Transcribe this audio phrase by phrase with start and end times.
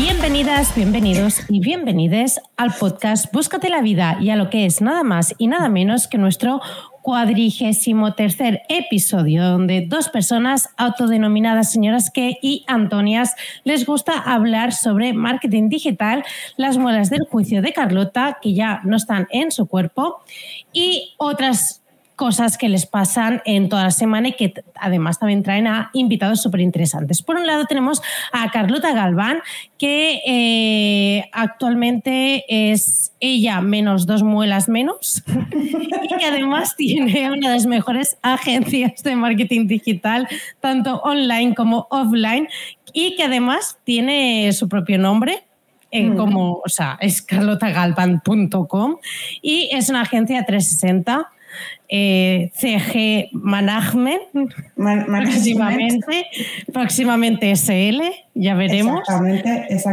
[0.00, 5.02] Bienvenidas, bienvenidos y bienvenides al podcast Búscate la vida y a lo que es nada
[5.02, 6.62] más y nada menos que nuestro
[7.02, 15.12] cuadrigésimo tercer episodio donde dos personas autodenominadas señoras que y Antonias les gusta hablar sobre
[15.12, 16.24] marketing digital,
[16.56, 20.20] las muelas del juicio de Carlota que ya no están en su cuerpo
[20.72, 21.79] y otras
[22.20, 26.42] cosas que les pasan en toda la semana y que además también traen a invitados
[26.42, 27.22] súper interesantes.
[27.22, 29.38] Por un lado tenemos a Carlota Galván,
[29.78, 37.54] que eh, actualmente es ella menos dos muelas menos y que además tiene una de
[37.54, 40.28] las mejores agencias de marketing digital,
[40.60, 42.48] tanto online como offline,
[42.92, 45.42] y que además tiene su propio nombre,
[45.90, 48.96] eh, como, o sea, es carlotagalvan.com
[49.40, 51.30] y es una agencia 360
[51.92, 54.22] eh, CG Management,
[54.76, 56.26] próximamente,
[56.72, 58.02] próximamente SL,
[58.34, 59.00] ya veremos,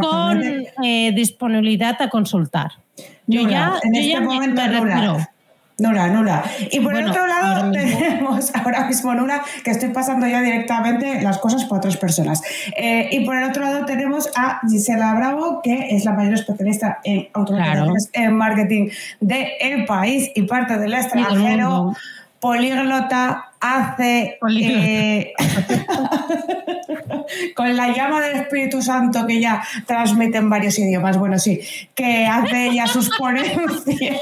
[0.00, 0.40] con
[0.84, 2.70] eh, disponibilidad a consultar.
[3.26, 5.18] Yo ya, en yo este ya momento me, retiro.
[5.78, 6.42] Nula, nula.
[6.72, 11.38] Y por el otro lado tenemos ahora mismo Nula, que estoy pasando ya directamente las
[11.38, 12.42] cosas para otras personas.
[12.76, 16.98] Eh, y por el otro lado tenemos a Gisela Bravo, que es la mayor especialista
[17.04, 18.90] en automatizaciones en marketing
[19.20, 21.94] del el país y parte del extranjero
[22.40, 25.32] políglota hace eh,
[27.54, 31.60] con la llama del Espíritu Santo que ya transmite en varios idiomas, bueno, sí,
[31.94, 34.20] que hace ya sus ponencias.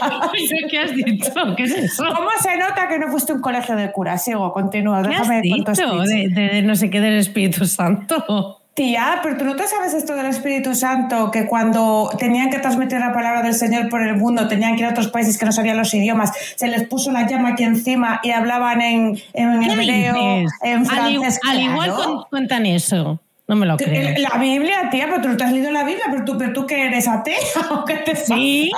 [0.70, 1.32] ¿Qué has dicho?
[1.56, 2.04] ¿Qué es eso?
[2.14, 4.18] ¿Cómo se nota que no fuiste un colegio de cura?
[4.18, 5.02] Sigo, continúa.
[5.02, 6.02] ¿Qué has dicho?
[6.02, 8.60] De, de no sé qué del Espíritu Santo.
[8.76, 13.00] Tía, pero tú no te sabes esto del Espíritu Santo, que cuando tenían que transmitir
[13.00, 15.52] la palabra del Señor por el mundo, tenían que ir a otros países que no
[15.52, 20.44] sabían los idiomas, se les puso una llama aquí encima y hablaban en, en hebreo,
[20.62, 21.40] en francés.
[21.48, 21.90] Al, igual
[22.28, 23.18] cuentan eso.
[23.48, 24.14] No me lo creo.
[24.18, 26.66] La Biblia, tía, pero tú no te has leído la Biblia, pero tú, pero tú
[26.66, 27.38] que eres atea
[27.70, 28.72] o qué te Sí.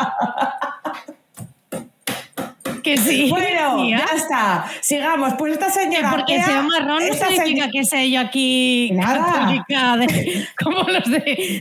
[2.88, 3.28] Que sí.
[3.38, 4.64] Bueno, ya está.
[4.80, 5.34] Sigamos.
[5.34, 6.10] Pues esta señora.
[6.10, 9.96] Porque sea marrón no significa que sea yo aquí Nada.
[9.96, 11.60] De, como los de.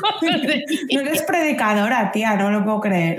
[0.00, 3.18] Como los de no eres predicadora, tía, no lo puedo creer.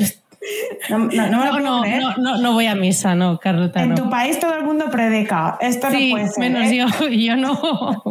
[0.90, 2.04] No, no, no, me lo puedo creer.
[2.18, 3.84] no, no, voy a misa, no, Carlota.
[3.84, 5.58] En tu país todo el mundo predica.
[5.60, 6.40] Esto sí, no puede ser.
[6.40, 6.78] Menos ¿eh?
[6.78, 8.04] yo, yo no.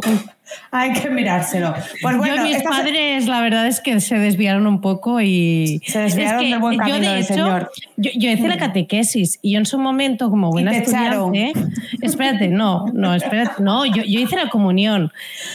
[0.71, 1.73] Hay que mirárselo.
[2.01, 5.81] Pues bueno, yo, mis padres, la verdad es que se desviaron un poco y.
[5.85, 7.71] Se desviaron es que del buen yo, camino de del hecho, Señor.
[7.97, 11.53] Yo, yo hice la catequesis y yo en su momento, como buena te estudiante.
[12.01, 15.11] Espérate, no, no, espérate, no, yo, yo hice la comunión.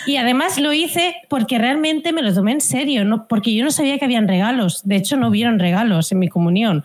[0.07, 3.27] Y además lo hice porque realmente me lo tomé en serio, ¿no?
[3.29, 4.83] porque yo no sabía que habían regalos.
[4.85, 6.85] De hecho, no hubieron regalos en mi comunión.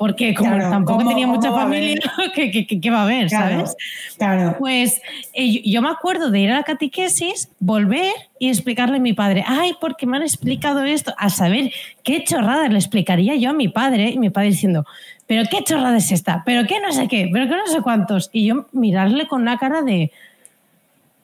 [0.00, 1.94] Porque como Claro, tampoco ¿cómo- tenía cómo mucha familia,
[2.34, 3.76] ¿qué, qué, qué- qué va a haber, Claro, sabes?
[4.16, 4.56] Claro.
[4.58, 5.02] Pues
[5.34, 9.12] eh, yo- yo me acuerdo de ir a la catequesis, volver y explicarle a mi
[9.12, 11.70] padre, ay, porque me han explicado esto, a saber
[12.02, 14.86] qué chorrada le explicaría yo a mi padre, y mi padre diciendo,
[15.26, 18.30] pero qué chorrada es esta, pero qué no sé qué, pero qué no sé cuántos,
[18.32, 20.10] y yo mirarle con una cara de,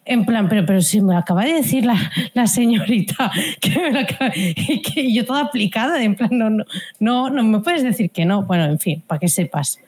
[0.07, 1.97] en plan, pero, pero si me acaba de decir la,
[2.33, 3.31] la señorita
[3.61, 6.65] que me lo acaba, y que yo toda aplicada, en plan, no, no,
[7.01, 9.79] no, no me puedes decir que no, bueno, en fin, para que sepas.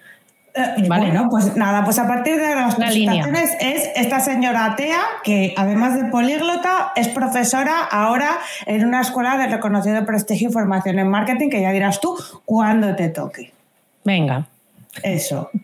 [0.55, 1.07] Eh, Vale.
[1.07, 5.95] Bueno, pues nada, pues a partir de las presentaciones es esta señora atea que además
[5.95, 11.49] de políglota es profesora ahora en una escuela de reconocido prestigio y formación en marketing
[11.49, 13.53] que ya dirás tú cuando te toque.
[14.05, 14.49] Venga.
[15.03, 15.51] Eso.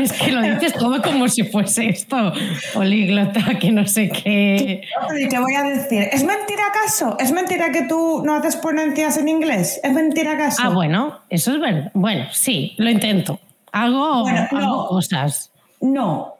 [0.00, 2.32] Es que lo dices todo como si fuese esto,
[2.72, 4.82] políglota, que no sé qué.
[5.18, 7.16] Y te voy a decir, ¿es mentira acaso?
[7.18, 9.78] ¿Es mentira que tú no haces ponencias en inglés?
[9.84, 10.62] ¿Es mentira acaso?
[10.64, 11.90] Ah, bueno, eso es verdad.
[11.94, 13.38] Bueno, sí, lo intento.
[13.72, 14.58] Hago, Bueno, no.
[14.58, 15.52] hago cosas.
[15.82, 16.34] No.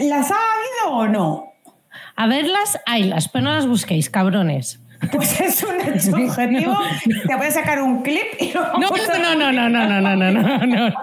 [0.00, 1.52] ¿Las ha habido o no?
[2.14, 4.78] A verlas, haylas, pero no las busquéis, cabrones.
[5.12, 6.76] Pues es un hecho objetivo.
[7.26, 9.86] Te voy a sacar un clip y lo No, vamos a- no, no, no, no,
[9.88, 10.94] no, no, no, no, no.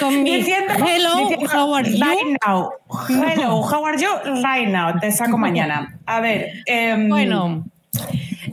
[0.00, 2.04] Con mi Diciendo, hello, diciendo, how are you?
[2.04, 2.70] Right now.
[3.08, 4.08] Hello, how are you?
[4.42, 4.98] Right now.
[4.98, 5.98] Te saco mañana.
[6.06, 6.50] A ver.
[6.66, 7.64] em, Bueno,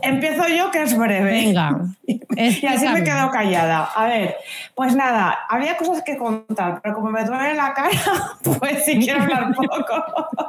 [0.01, 1.31] Empiezo yo, que es breve.
[1.31, 1.71] venga.
[2.37, 3.85] Y así me he quedado callada.
[3.95, 4.35] A ver,
[4.73, 7.89] pues nada, había cosas que contar, pero como me duele la cara,
[8.43, 10.03] pues sí quiero hablar poco.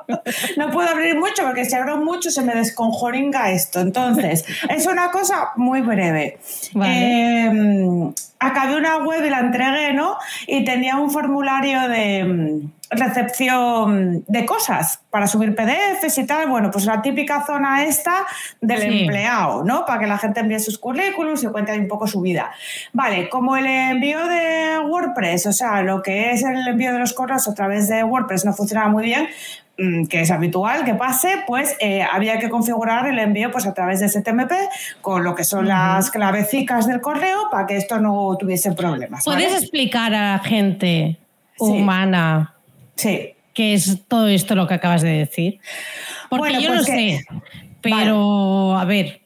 [0.56, 3.80] No puedo abrir mucho porque si abro mucho se me desconjoringa esto.
[3.80, 6.38] Entonces, es una cosa muy breve.
[6.72, 7.46] Vale.
[7.46, 10.16] Eh, acabé una web y la entregué, ¿no?
[10.46, 16.48] Y tenía un formulario de recepción de cosas para subir PDFs y tal.
[16.48, 18.26] Bueno, pues la típica zona esta
[18.60, 19.84] del empleado, ¿no?
[19.84, 22.52] Para que la gente envíe sus currículums y cuente un poco su vida.
[22.92, 27.12] Vale, como el envío de WordPress, o sea, lo que es el envío de los
[27.12, 29.28] correos a través de WordPress no funcionaba muy bien,
[29.78, 33.74] mm, que es habitual que pase, pues eh, había que configurar el envío pues, a
[33.74, 34.52] través de STMP
[35.00, 39.24] con lo que son las clavecicas del correo para que esto no tuviese problemas.
[39.24, 41.18] ¿Puedes explicar a la gente
[41.58, 42.55] humana Sí.
[42.96, 45.60] ¿Qué es todo esto lo que acabas de decir?
[46.28, 47.24] Porque yo lo pues sé,
[47.80, 49.22] pero a ver.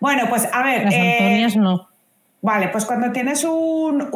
[0.00, 0.84] Bueno, pues a ver.
[0.84, 1.91] Las Antonias eh, no.
[2.44, 4.10] Vale, pues cuando tienes un,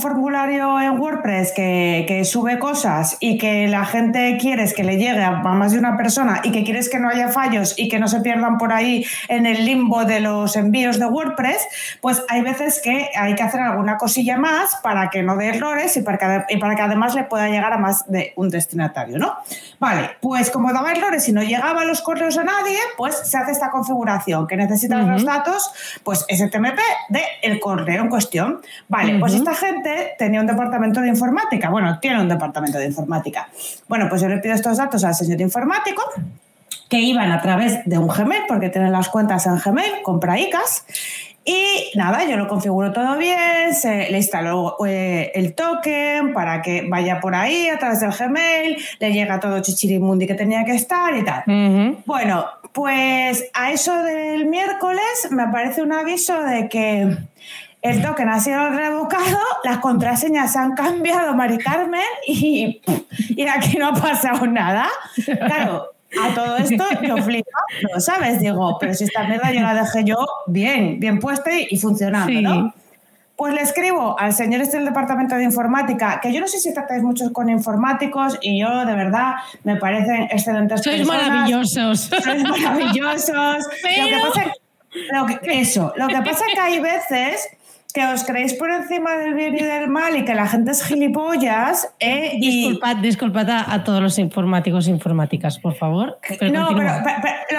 [0.00, 5.32] formulario en WordPress que, sube cosas y que la gente quieres que le llegue a
[5.32, 8.20] más de una persona y que quieres que no haya fallos y que no se
[8.20, 13.10] pierdan por ahí en el limbo de los envíos de WordPress, pues hay veces que
[13.16, 16.58] hay que hacer alguna cosilla más para que no dé errores y para que, y
[16.58, 19.38] para que además le pueda llegar a más de un destinatario, ¿no?
[19.80, 23.50] Vale, pues como daba errores y no llegaba los correos a nadie, pues se hace
[23.50, 25.72] esta configuración que necesitan los datos,
[26.04, 26.78] pues STMP
[27.08, 28.60] de el correo correo en cuestión.
[28.88, 31.70] Vale, pues esta gente tenía un departamento de informática.
[31.70, 33.48] Bueno, tiene un departamento de informática.
[33.88, 36.02] Bueno, pues yo le pido estos datos al señor informático
[36.88, 40.84] que iban a través de un Gmail, porque tienen las cuentas en Gmail, compra ICAS.
[41.44, 46.86] Y nada, yo lo configuro todo bien, se, le instalo eh, el token para que
[46.88, 51.16] vaya por ahí a través del Gmail, le llega todo chichirimundi que tenía que estar
[51.16, 51.42] y tal.
[52.06, 57.16] Bueno, pues a eso del miércoles me aparece un aviso de que
[57.82, 62.80] el token ha sido revocado, las contraseñas se han cambiado, Mari Carmen, y,
[63.30, 64.88] y aquí no ha pasado nada.
[65.46, 65.88] Claro,
[66.22, 67.50] a todo esto yo flipo,
[67.92, 68.40] ¿no sabes?
[68.40, 72.74] Digo, pero si esta mierda yo la dejé yo bien, bien puesta y funcionando, ¿no?
[73.34, 76.72] Pues le escribo al señor este del departamento de informática, que yo no sé si
[76.72, 82.10] tratáis mucho con informáticos y yo de verdad me parecen excelentes Sois maravillosos.
[82.22, 83.66] Sois maravillosos.
[85.10, 87.48] Lo que eso, lo que pasa es que hay veces
[87.92, 90.82] que os creéis por encima del bien y del mal y que la gente es
[90.84, 91.88] gilipollas.
[92.00, 96.18] Eh, disculpad, disculpad a, todos los informáticos e informáticas, por favor.
[96.40, 96.90] no, pero,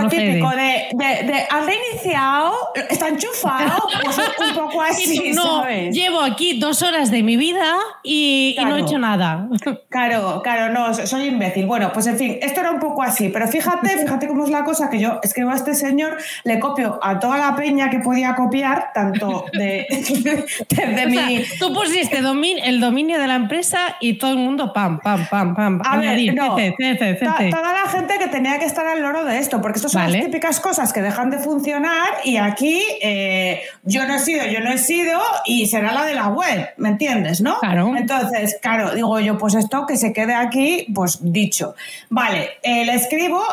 [0.01, 2.53] lo típico de, de, ¿has reiniciado?
[2.89, 3.88] ¿Está enchufado?
[4.03, 8.81] Pues un poco así, no, Llevo aquí dos horas de mi vida y, no he
[8.81, 9.47] hecho nada.
[9.89, 11.68] Claro, claro, no, soy imbécil.
[11.68, 14.63] Bueno, pues en fin, esto era un poco así, pero fíjate, fíjate cómo es la
[14.63, 18.36] cosa que yo escribo a este señor, le copio a toda la peña que podía
[18.36, 19.86] copiar, tanto de
[21.59, 25.81] tú pusiste el dominio de la empresa y todo el mundo pam, pam, pam, pam.
[25.83, 29.77] A ver, no, toda la gente que tenía que estar al loro de esto, porque
[29.77, 34.19] estas son las típicas cosas que dejan de funcionar y aquí eh, yo no he
[34.19, 37.41] sido, yo no he sido y será la de la web, ¿me entiendes?
[37.41, 37.59] ¿no?
[37.59, 37.95] Claro.
[37.95, 41.75] Entonces, claro, digo yo, pues esto que se quede aquí, pues dicho.
[42.09, 43.43] Vale, eh, le escribo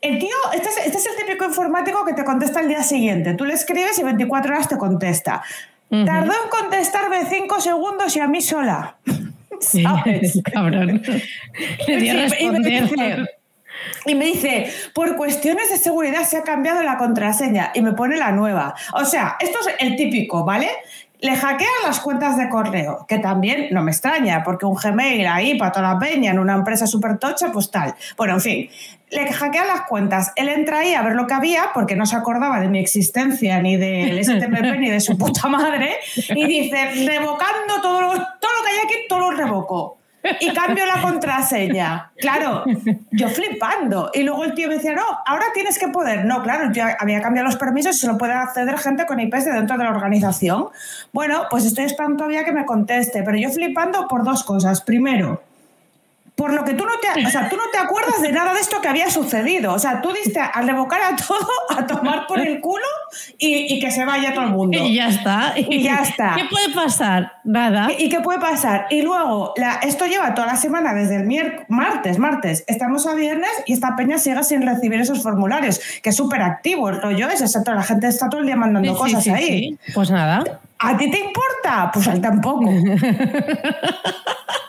[0.00, 3.34] el tío, este es, este es, el típico informático que te contesta el día siguiente.
[3.34, 5.42] Tú le escribes y 24 horas te contesta.
[6.04, 8.96] Tardó en contestarme cinco segundos y a mí sola.
[9.60, 10.40] ¿Sabes?
[10.52, 11.02] Cabrón.
[11.86, 13.30] Le di a responder.
[14.06, 18.16] Y me dice, por cuestiones de seguridad se ha cambiado la contraseña y me pone
[18.16, 18.74] la nueva.
[18.94, 20.68] O sea, esto es el típico, ¿vale?
[21.20, 25.58] Le hackean las cuentas de correo, que también no me extraña, porque un Gmail ahí
[25.58, 27.94] para toda la peña en una empresa súper tocha, pues tal.
[28.16, 28.70] Bueno, en fin,
[29.14, 30.32] le hackean las cuentas.
[30.36, 33.60] Él entra ahí a ver lo que había, porque no se acordaba de mi existencia,
[33.60, 38.64] ni del STMP, ni de su puta madre, y dice, revocando todo lo, todo lo
[38.64, 39.98] que hay aquí, todo lo revoco.
[40.40, 42.10] Y cambio la contraseña.
[42.16, 42.64] Claro,
[43.10, 44.10] yo flipando.
[44.14, 46.24] Y luego el tío me decía, no, ahora tienes que poder.
[46.24, 49.52] No, claro, yo había cambiado los permisos y solo puede acceder gente con IPs de
[49.52, 50.68] dentro de la organización.
[51.12, 54.80] Bueno, pues estoy esperando todavía que me conteste, pero yo flipando por dos cosas.
[54.80, 55.42] Primero,
[56.34, 58.60] por lo que tú no te, o sea, tú no te acuerdas de nada de
[58.60, 59.72] esto que había sucedido.
[59.72, 62.84] O sea, tú diste al revocar a todo, a tomar por el culo
[63.38, 64.78] y, que se vaya todo el mundo.
[64.78, 65.54] Y ya está.
[65.56, 66.34] Y ya está.
[66.36, 67.34] ¿Qué puede pasar?
[67.44, 67.88] Nada.
[67.96, 68.86] ¿Y, qué puede pasar?
[68.90, 73.50] Y luego, la, esto lleva toda la semana, desde el martes, martes, estamos a viernes
[73.66, 77.40] y esta peña sigue sin recibir esos formularios, que es súper activo el rollo es,
[77.40, 79.78] exacto, la gente está todo el día mandando cosas ahí.
[79.94, 80.42] Pues nada.
[80.78, 81.90] ¿A ti te importa?
[81.92, 82.68] Pues a él tampoco.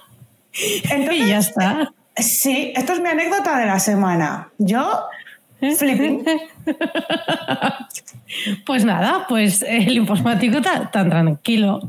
[0.89, 1.93] Entonces, y ya está.
[2.17, 4.49] Sí, esto es mi anécdota de la semana.
[4.57, 5.05] Yo
[5.77, 6.25] flipping.
[8.65, 11.79] Pues nada, pues el informático tan, tan tranquilo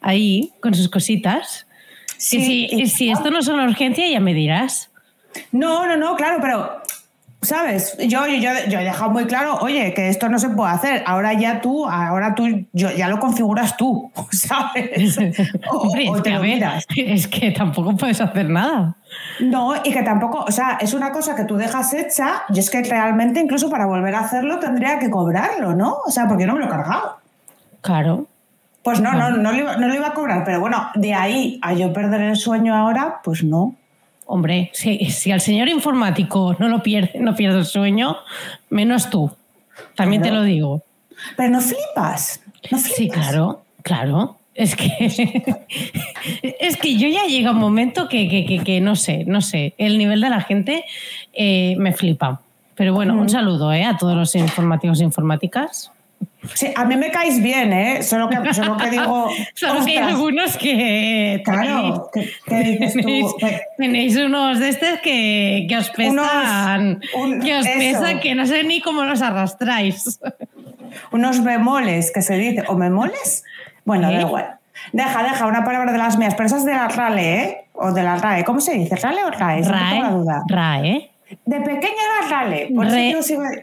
[0.00, 1.66] ahí con sus cositas.
[2.16, 4.90] Sí, y si, si esto no es una urgencia, ya me dirás.
[5.50, 6.80] No, no, no, claro, pero
[7.42, 7.96] ¿Sabes?
[7.98, 11.02] Yo, yo, yo, he dejado muy claro, oye, que esto no se puede hacer.
[11.06, 15.18] Ahora ya tú, ahora tú, yo, ya lo configuras tú, ¿sabes?
[15.72, 18.94] O, es, que, es que tampoco puedes hacer nada.
[19.40, 22.70] No, y que tampoco, o sea, es una cosa que tú dejas hecha y es
[22.70, 25.96] que realmente incluso para volver a hacerlo tendría que cobrarlo, ¿no?
[26.06, 27.16] O sea, porque no me lo he cargado.
[27.80, 28.26] Claro.
[28.84, 31.92] Pues no, no, no, no lo iba a cobrar, pero bueno, de ahí a yo
[31.92, 33.74] perder el sueño ahora, pues no.
[34.34, 38.16] Hombre, si, si al señor informático no lo pierde, no pierde el sueño,
[38.70, 39.30] menos tú.
[39.94, 40.82] También te lo digo.
[41.36, 42.40] Pero no flipas.
[42.70, 42.96] No flipas.
[42.96, 44.38] Sí, claro, claro.
[44.54, 44.86] Es que,
[46.60, 50.30] es que yo ya llega un momento que, no sé, no sé, el nivel de
[50.30, 50.86] la gente
[51.34, 52.40] eh, me flipa.
[52.74, 55.92] Pero bueno, un saludo eh, a todos los informáticos e informáticas.
[56.54, 58.02] Sí, a mí me caes bien, ¿eh?
[58.02, 59.30] Solo que, solo que digo.
[59.54, 61.40] solo que hay algunos que.
[61.44, 63.36] Claro, ¿qué, dices tú?
[63.78, 67.00] Tenéis unos de estos que, os pesan.
[67.42, 70.20] que os pesan que no sé ni cómo los arrastráis.
[71.12, 72.64] Unos bemoles que se dice.
[72.68, 73.44] ¿O memoles?
[73.84, 74.58] Bueno, da igual.
[74.92, 77.64] Deja, deja, una palabra de las mías, pero esa es de la RALE, ¿eh?
[77.72, 78.44] O de la RAE.
[78.44, 78.96] ¿Cómo se dice?
[78.96, 79.62] ¿RALE o RAE?
[79.62, 80.10] RAE.
[80.10, 80.42] duda.
[80.48, 81.10] RAE.
[81.46, 82.68] De pequeña era RALE.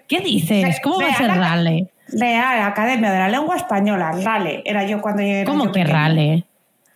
[0.08, 0.80] ¿Qué dices?
[0.82, 1.90] ¿Cómo va a ser RALE?
[2.14, 4.64] Real Academia de la Lengua Española, RALE.
[4.66, 6.46] Era yo cuando era ¿Cómo que RALE?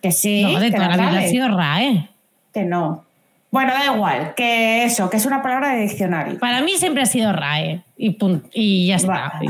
[0.02, 0.42] Que sí.
[0.42, 2.08] No, de toda la vida ha sido RAE.
[2.52, 3.04] Que no.
[3.50, 6.40] Bueno, da igual, que eso, que es una palabra de diccionario.
[6.40, 8.18] Para mí siempre ha sido RAE y,
[8.52, 9.40] y ya está.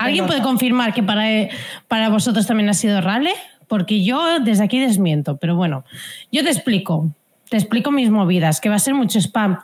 [0.00, 1.48] ¿Alguien puede confirmar que para,
[1.86, 3.30] para vosotros también ha sido RALE?
[3.68, 5.84] Porque yo desde aquí desmiento, pero bueno,
[6.32, 7.14] yo te explico,
[7.50, 9.60] te explico mis movidas, que va a ser mucho spam.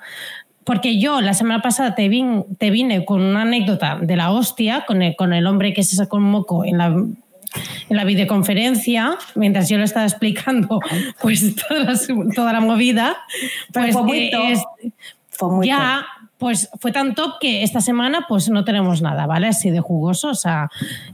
[0.68, 2.10] Porque yo la semana pasada te,
[2.58, 5.96] te vine con una anécdota de la hostia, con el, con el hombre que se
[5.96, 6.88] sacó un moco en la
[7.88, 10.78] en la videoconferencia, mientras yo lo estaba explicando,
[11.22, 11.56] pues
[12.34, 13.16] toda la, movida,
[13.72, 15.64] pues fue muy top.
[15.64, 16.06] ya,
[16.38, 19.48] pues fue tan top que esta semana pues no tenemos nada, ¿vale?
[19.48, 20.70] Así de jugoso, o sea,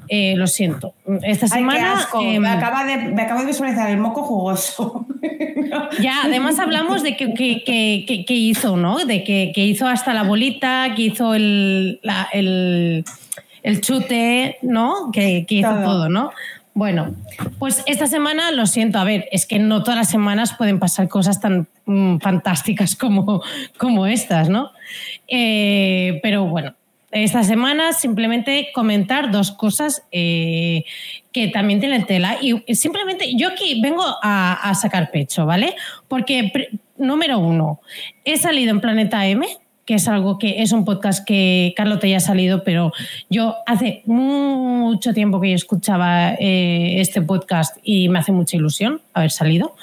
[0.09, 0.95] eh, lo siento.
[1.23, 2.07] Esta semana...
[2.21, 5.07] Em, me, acaba de, me acabo de visualizar el moco jugoso.
[6.03, 9.05] ya, además hablamos de que, que, que, hizo, ¿no?
[9.05, 12.01] De que, hizo hasta la bolita, que hizo el,
[12.33, 13.05] el
[13.65, 15.11] el chute, ¿no?
[15.11, 16.09] Que, hizo todo.
[16.09, 16.31] ¿no?
[16.75, 17.15] Bueno,
[17.61, 21.09] pues esta semana lo siento, a ver, es que no todas las semanas pueden pasar
[21.09, 23.43] cosas tan mm, fantásticas como,
[23.79, 24.73] como estas, ¿no?
[25.29, 26.75] Eh, pero bueno,
[27.13, 30.83] esta semana simplemente comentar dos cosas eh,
[31.33, 32.39] que también tienen tela.
[32.43, 35.77] Y simplemente yo aquí vengo a, a sacar pecho, ¿vale?
[36.09, 37.81] Porque, número uno,
[38.25, 39.47] he salido en Planeta M,
[39.85, 42.93] que es algo que es un podcast que Carlota ya ha salido, pero
[43.29, 49.01] yo hace mucho tiempo que yo escuchaba eh, este podcast y me hace mucha ilusión
[49.13, 49.77] haber salido.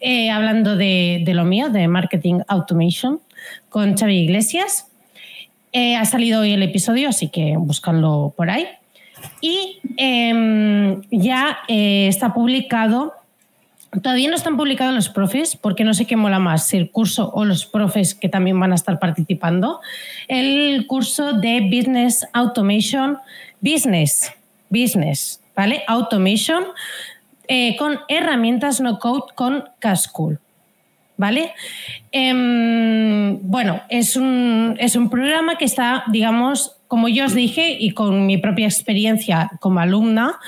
[0.00, 3.20] Eh, hablando de, lo mío, de Marketing Automation,
[3.68, 4.88] con Xavi Iglesias.
[5.72, 8.66] Eh, ha salido hoy el episodio, así que buscadlo por ahí.
[9.40, 13.14] Y em, ya está publicado
[14.02, 17.30] Todavía no están publicados los profes, porque no sé qué mola más, si el curso
[17.32, 19.80] o los profes que también van a estar participando.
[20.28, 23.18] El curso de Business Automation,
[23.60, 24.32] Business,
[24.68, 25.84] Business, ¿vale?
[25.86, 26.64] Automation
[27.46, 30.40] eh, con herramientas no code con Cascool.
[31.16, 31.54] ¿Vale?
[32.10, 37.92] Em, bueno, es un, es un programa que está, digamos, como yo os dije y
[37.92, 40.40] con mi propia experiencia como alumna,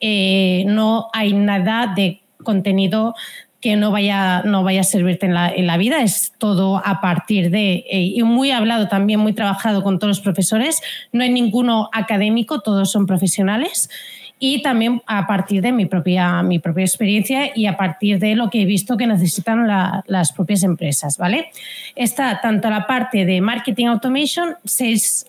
[0.00, 3.14] eh, no hay nada de contenido
[3.60, 7.02] que no vaya, no vaya a servirte en la, en la vida, es todo a
[7.02, 10.80] partir de, eh, y muy hablado también, muy trabajado con todos los profesores,
[11.12, 13.90] no hay ninguno académico, todos son profesionales
[14.38, 18.48] y también a partir de mi propia, mi propia experiencia y a partir de lo
[18.48, 19.66] que he visto que necesitan
[20.06, 21.50] las propias empresas, ¿vale?
[21.96, 25.26] Está tanto la parte de marketing automation, sales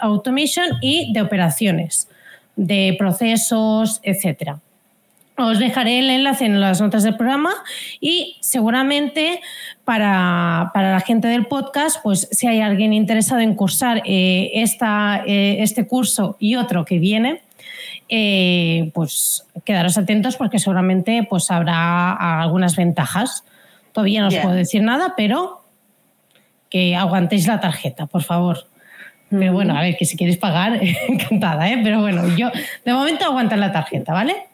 [0.00, 2.08] automation y de operaciones,
[2.56, 4.60] de procesos, etcétera.
[5.46, 7.50] Os dejaré el enlace en las notas del programa
[8.00, 9.40] y seguramente
[9.84, 15.62] para, la gente del podcast, pues si hay alguien interesado en cursar eh, esta, eh,
[15.62, 17.42] este curso y otro que viene,
[18.08, 23.44] eh, pues quedaros atentos porque seguramente pues habrá algunas ventajas.
[23.92, 25.62] Todavía no os puedo decir nada, pero
[26.68, 28.66] que aguantéis la tarjeta, por favor.
[29.30, 31.80] Pero bueno, a ver, que si queréis pagar, encantada, ¿eh?
[31.82, 32.50] Pero bueno, yo
[32.84, 34.49] de momento aguantar la tarjeta, ¿vale?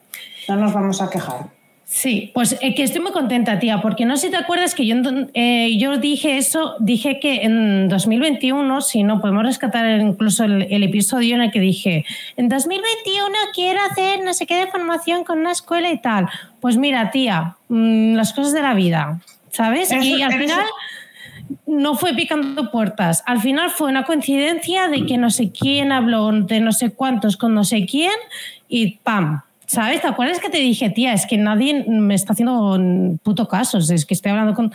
[0.49, 1.57] No nos vamos a quejar.
[1.89, 4.85] Sí, pues eh, que estoy muy contenta, tía, porque no sé si te acuerdas que
[4.87, 4.97] yo,
[5.35, 11.37] eh, yo dije eso, dije que en 2021, si no, podemos rescatar incluso el, episodio
[11.37, 12.05] en el que dije,
[12.37, 16.29] en 2021 quiero hacer no sé qué de formación con una escuela y tal.
[16.61, 19.21] Pues mira, tía, mm, las cosas de la vida,
[19.53, 19.93] ¿sabes?
[19.93, 20.67] y al final
[21.67, 26.33] no fue picando puertas, al final fue una coincidencia de que no sé quién habló
[26.33, 28.11] de no sé cuántos con no sé quién
[28.69, 29.43] y ¡pam!
[29.67, 30.01] ¿Sabes?
[30.01, 32.79] ¿Te acuerdas que te dije, tía, es que nadie me está haciendo
[33.23, 33.79] puto caso?
[33.79, 34.67] Es que estoy hablando con.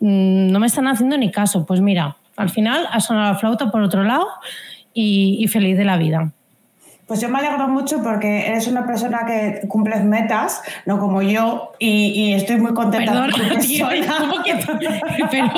[0.00, 1.64] Mm, no me están haciendo ni caso.
[1.64, 4.26] Pues mira, al final ha sonado la flauta por otro lado
[4.92, 6.32] y, feliz de la vida.
[7.06, 11.72] Pues yo me alegro mucho porque eres una persona que cumples metas, no como yo,
[11.78, 13.12] y, estoy muy contenta.
[13.12, 13.34] Perdona,
[15.30, 15.48] pero,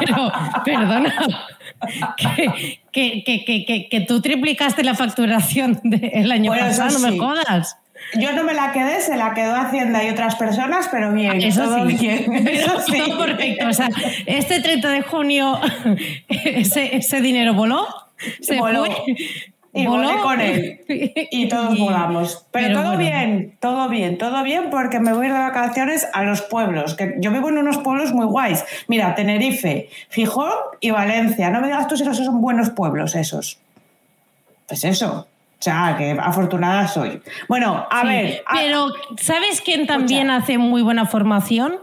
[0.00, 0.32] pero,
[0.64, 1.14] perdona,
[2.92, 7.78] que, que, que, tú triplicaste la facturación del año pasado, no me jodas.
[8.14, 11.64] Yo no me la quedé, se la quedó Hacienda y otras personas, pero bien, eso
[11.64, 11.96] todo sí.
[11.96, 12.46] bien.
[12.48, 13.00] Eso sí.
[13.18, 13.68] perfecto.
[13.68, 13.88] O sea,
[14.26, 15.58] este 30 de junio
[16.28, 17.86] ese, ese dinero voló,
[18.40, 18.84] se voló.
[18.84, 19.16] Fue,
[19.74, 20.80] y volé con él.
[21.30, 22.44] Y todos volamos.
[22.50, 26.24] Pero, todo bien, todo bien, todo bien, porque me voy a ir de vacaciones a
[26.24, 26.94] los pueblos.
[26.94, 28.64] Que yo vivo en unos pueblos muy guays.
[28.86, 31.50] Mira, Tenerife, Gijón y Valencia.
[31.50, 33.58] No me digas tú si esos son buenos pueblos esos.
[34.66, 35.26] Pues eso.
[35.62, 37.22] O sea, que afortunada soy.
[37.46, 38.42] Bueno, a ver.
[38.52, 41.78] Pero, ¿sabes quién también hace muy buena formación?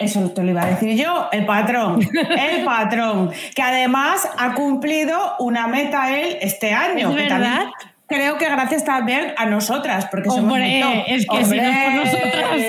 [0.00, 5.36] Eso te lo iba a decir yo, el patrón, el patrón, que además ha cumplido
[5.38, 7.10] una meta él este año.
[7.10, 7.66] ¿Es verdad?
[8.12, 11.94] Creo que gracias también a nosotras, porque Hombre, somos es que si no es por
[11.94, 12.60] nosotras,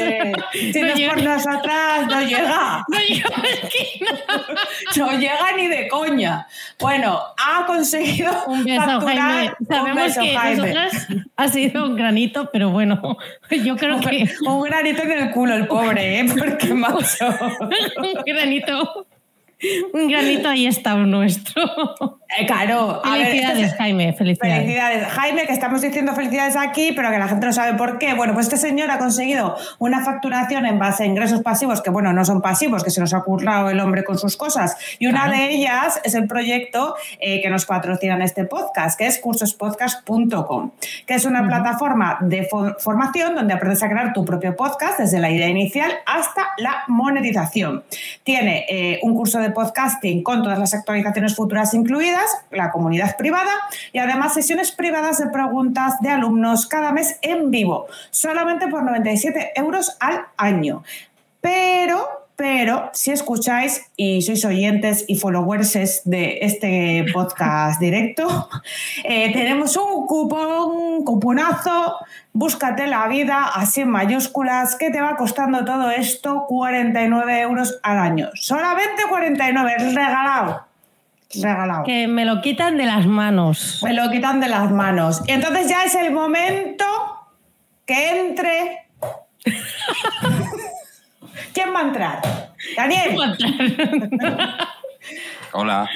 [0.51, 2.85] si no, es por nosotras no llega.
[2.87, 3.29] No llega,
[4.95, 6.47] no llega ni de coña.
[6.79, 9.51] Bueno, ha conseguido un beso, Jaime.
[9.67, 13.17] Sabemos que nosotras ha sido un granito, pero bueno,
[13.49, 16.25] yo creo que un granito en el culo el pobre, ¿eh?
[16.37, 17.27] Porque macho.
[17.97, 19.07] un granito
[19.93, 22.19] un granito ahí está nuestro.
[22.37, 23.01] Eh, claro.
[23.03, 24.13] Felicidades, Jaime.
[24.13, 24.57] Felicidades.
[24.57, 25.07] Felicidades.
[25.07, 28.13] Jaime, que estamos diciendo felicidades aquí, pero que la gente no sabe por qué.
[28.13, 32.13] Bueno, pues este señor ha conseguido una facturación en base a ingresos pasivos, que bueno,
[32.13, 34.77] no son pasivos, que se nos ha currado el hombre con sus cosas.
[34.99, 39.07] Y una de ellas es el proyecto eh, que nos patrocina en este podcast, que
[39.07, 40.71] es cursospodcast.com,
[41.05, 42.47] que es una plataforma de
[42.79, 47.83] formación donde aprendes a crear tu propio podcast desde la idea inicial hasta la monetización.
[48.23, 53.51] Tiene eh, un curso de podcasting con todas las actualizaciones futuras incluidas, la comunidad privada
[53.91, 59.53] y además sesiones privadas de preguntas de alumnos cada mes en vivo, solamente por 97
[59.55, 60.83] euros al año.
[61.41, 68.49] Pero pero si escucháis y sois oyentes y followers de este podcast directo,
[69.03, 71.95] eh, tenemos un cupón, cuponazo,
[72.33, 77.99] búscate la vida, así en mayúsculas, que te va costando todo esto 49 euros al
[77.99, 78.31] año.
[78.33, 80.72] Solamente 49, regalado.
[81.41, 81.83] Regalado.
[81.83, 83.81] Que me lo quitan de las manos.
[83.83, 85.21] Me lo quitan de las manos.
[85.27, 86.85] Y entonces ya es el momento
[87.85, 88.87] que entre
[91.53, 92.21] ¿Quién va a entrar?
[92.75, 93.17] Daniel.
[95.53, 95.89] Hola.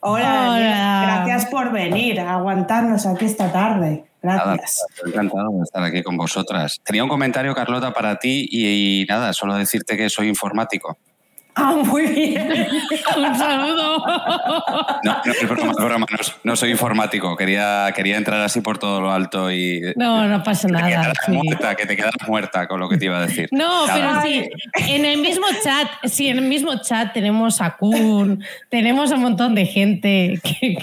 [0.00, 1.02] Hola.
[1.02, 4.04] Gracias por venir a aguantarnos aquí esta tarde.
[4.22, 4.84] Gracias.
[4.90, 6.80] estoy encantado de estar aquí con vosotras.
[6.84, 10.98] Tenía un comentario, Carlota, para ti y nada, solo decirte que soy informático.
[11.54, 12.48] Ah, muy bien.
[13.16, 14.04] Un saludo.
[15.04, 15.16] No,
[15.98, 16.06] no,
[16.44, 17.36] No, soy informático.
[17.36, 19.82] Quería, quería entrar así por todo lo alto y.
[19.96, 21.12] No, no pasa nada.
[21.28, 23.48] muerta, que te quedas muerta con lo que te iba a decir.
[23.52, 24.48] No, pero sí.
[24.88, 29.22] En el mismo chat, sí, en el mismo chat tenemos a Kun, tenemos a un
[29.22, 30.78] montón de gente que,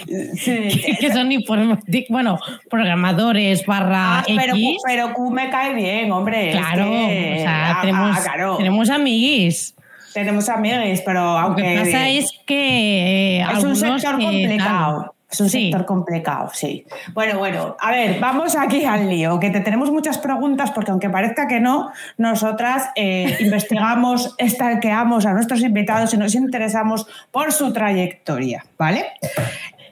[1.00, 4.20] que, son informáticos, bueno, programadores barra.
[4.20, 6.52] Ah, pero, pero Kun me cae bien, hombre.
[6.52, 9.76] Claro, o sea, ah, tenemos, ah, tenemos amiguis
[10.18, 11.62] tenemos amigos, pero aunque...
[11.62, 13.38] Lo que pasa es que...
[13.38, 15.14] Eh, es un sector complicado.
[15.30, 16.86] Es un sector complicado, sí.
[17.14, 21.12] Bueno, bueno, a ver, vamos aquí al lío, que te tenemos muchas preguntas porque aunque
[21.12, 27.72] parezca que no, nosotras eh, investigamos, estalqueamos a nuestros invitados y nos interesamos por su
[27.72, 29.06] trayectoria, ¿vale?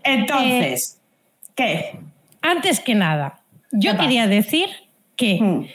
[0.04, 2.00] Entonces, eh, ¿qué?
[2.42, 4.70] Antes que nada, yo quería decir
[5.18, 5.68] que hmm.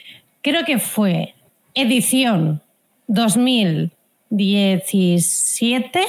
[0.43, 1.35] creo que fue
[1.75, 2.63] edición
[3.07, 3.93] 2000
[4.31, 6.01] 17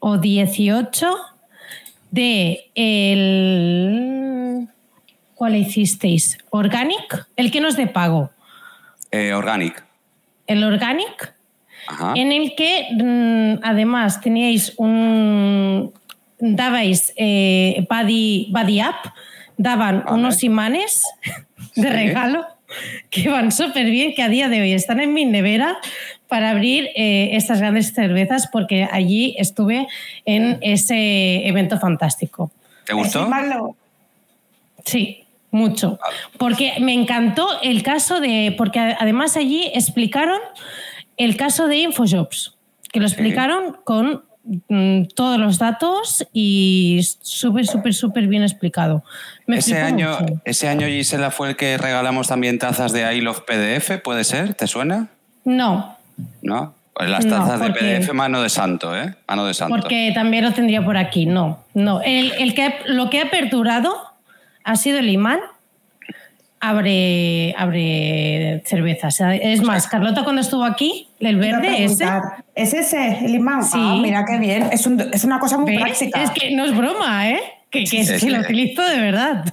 [0.00, 1.16] o 18
[2.10, 4.68] de el...
[5.34, 6.38] ¿Cuál hicisteis?
[6.50, 7.26] ¿Organic?
[7.36, 8.30] El que nos de pago.
[9.10, 9.84] Eh, organic.
[10.46, 11.34] El Organic.
[12.14, 15.92] En el que mm, además teníais un.
[16.38, 19.12] Dabais eh, body, Up,
[19.56, 21.02] daban unos imanes
[21.76, 22.44] de regalo
[23.10, 25.78] que van súper bien, que a día de hoy están en mi nevera
[26.32, 29.86] para abrir eh, estas grandes cervezas porque allí estuve
[30.24, 32.50] en ese evento fantástico.
[32.86, 33.28] ¿Te gustó?
[34.82, 35.98] Sí, mucho.
[36.38, 40.38] Porque me encantó el caso de, porque además allí explicaron
[41.18, 42.56] el caso de Infojobs,
[42.90, 44.24] que lo explicaron con
[44.70, 49.04] mm, todos los datos y súper, súper, súper bien explicado.
[49.48, 50.16] ese, año,
[50.46, 54.54] ese año, Gisela, fue el que regalamos también tazas de I Love PDF, ¿puede ser?
[54.54, 55.10] ¿Te suena?
[55.44, 56.00] No.
[56.42, 56.74] ¿No?
[56.94, 59.14] Pues las tazas de PDF mano de santo, ¿eh?
[59.26, 59.74] Mano de santo.
[59.74, 61.64] Porque también lo tendría por aquí, no.
[61.74, 62.00] No.
[62.02, 63.96] El, que, lo que ha perdurado
[64.64, 65.40] ha sido el imán
[66.62, 69.18] abre, abre cervezas.
[69.20, 72.06] Es más, Carlota cuando estuvo aquí, el verde ese.
[72.54, 73.64] ¿Es ese, el imán?
[73.64, 73.78] Sí.
[73.78, 74.68] Ah, mira qué bien.
[74.70, 76.22] Es, una cosa muy práctica.
[76.22, 77.40] Es que no es broma, ¿eh?
[77.70, 79.44] Que, que, lo utilizo de verdad.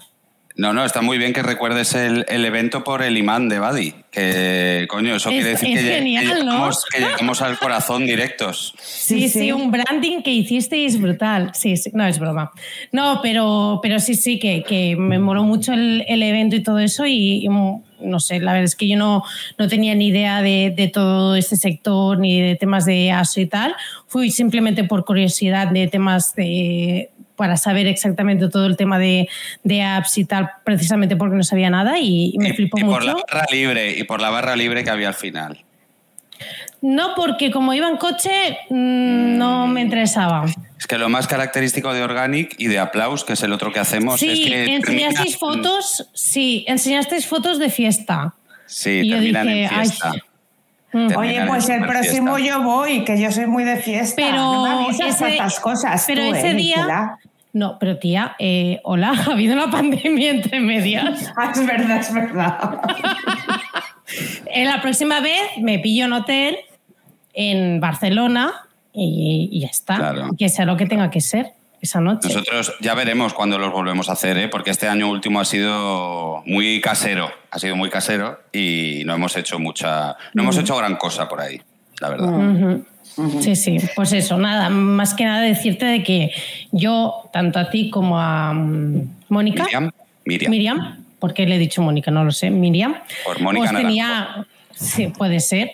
[0.56, 3.96] No, no, está muy bien que recuerdes el, evento por el imán de Badi.
[4.12, 8.74] Que, coño, eso quiere decir que, llegamos, que, llegamos, al corazón directos.
[8.80, 11.52] Sí, sí, un branding que hicisteis brutal.
[11.54, 12.52] Sí, sí, no es broma.
[12.92, 17.06] No, pero, pero sí, sí, que, me moló mucho el, evento y todo eso.
[17.06, 19.24] Y, no sé, la verdad es que yo no,
[19.60, 23.46] no tenía ni idea de, de, todo este sector ni de temas de ASO y
[23.46, 23.76] tal.
[24.08, 29.30] Fui simplemente por curiosidad de temas de para saber exactamente todo el tema de,
[29.82, 32.90] apps y tal, precisamente porque no sabía nada y, me flipó mucho.
[32.90, 35.64] Y por la barra libre, y por la barra libre que había al final.
[36.82, 40.46] No, porque como iba en coche, mm, no me interesaba.
[40.78, 43.80] Es que lo más característico de Organic y de Applaus, que es el otro que
[43.80, 44.76] hacemos, es que.
[44.76, 48.34] enseñasteis fotos, sí, enseñasteis fotos de fiesta.
[48.66, 50.12] Sí, y terminan en fiesta.
[50.94, 54.16] Oye, pues el próximo yo voy, que yo soy muy de fiesta.
[54.16, 56.04] Pero no esas cosas.
[56.08, 57.18] Pero ese ¿eh, día,
[57.52, 61.32] no, pero tía, eh, hola, ha habido una pandemia entre medias.
[61.38, 62.82] Ah, es verdad, es verdad.
[64.46, 66.58] en la próxima vez me pillo un hotel
[67.34, 68.54] en Barcelona
[68.94, 70.30] y, ya está.
[70.38, 72.28] Que sea lo que tenga que ser esa noche.
[72.28, 74.48] Nosotros ya veremos cuándo los volvemos a hacer, ¿eh?
[74.48, 79.36] porque este año último ha sido muy casero, ha sido muy casero y no hemos
[79.38, 81.62] hecho mucha, no hemos hecho gran cosa por ahí,
[82.00, 82.80] la verdad.
[83.42, 86.32] Sí, sí, pues eso, nada, más que nada decirte de que
[86.72, 89.92] yo, tanto a ti como a mm, Mónica, Miriam,
[90.26, 95.08] Miriam, porque le he dicho Mónica, no lo sé, Miriam, por Mónica os tenía, sí,
[95.08, 95.74] puede ser,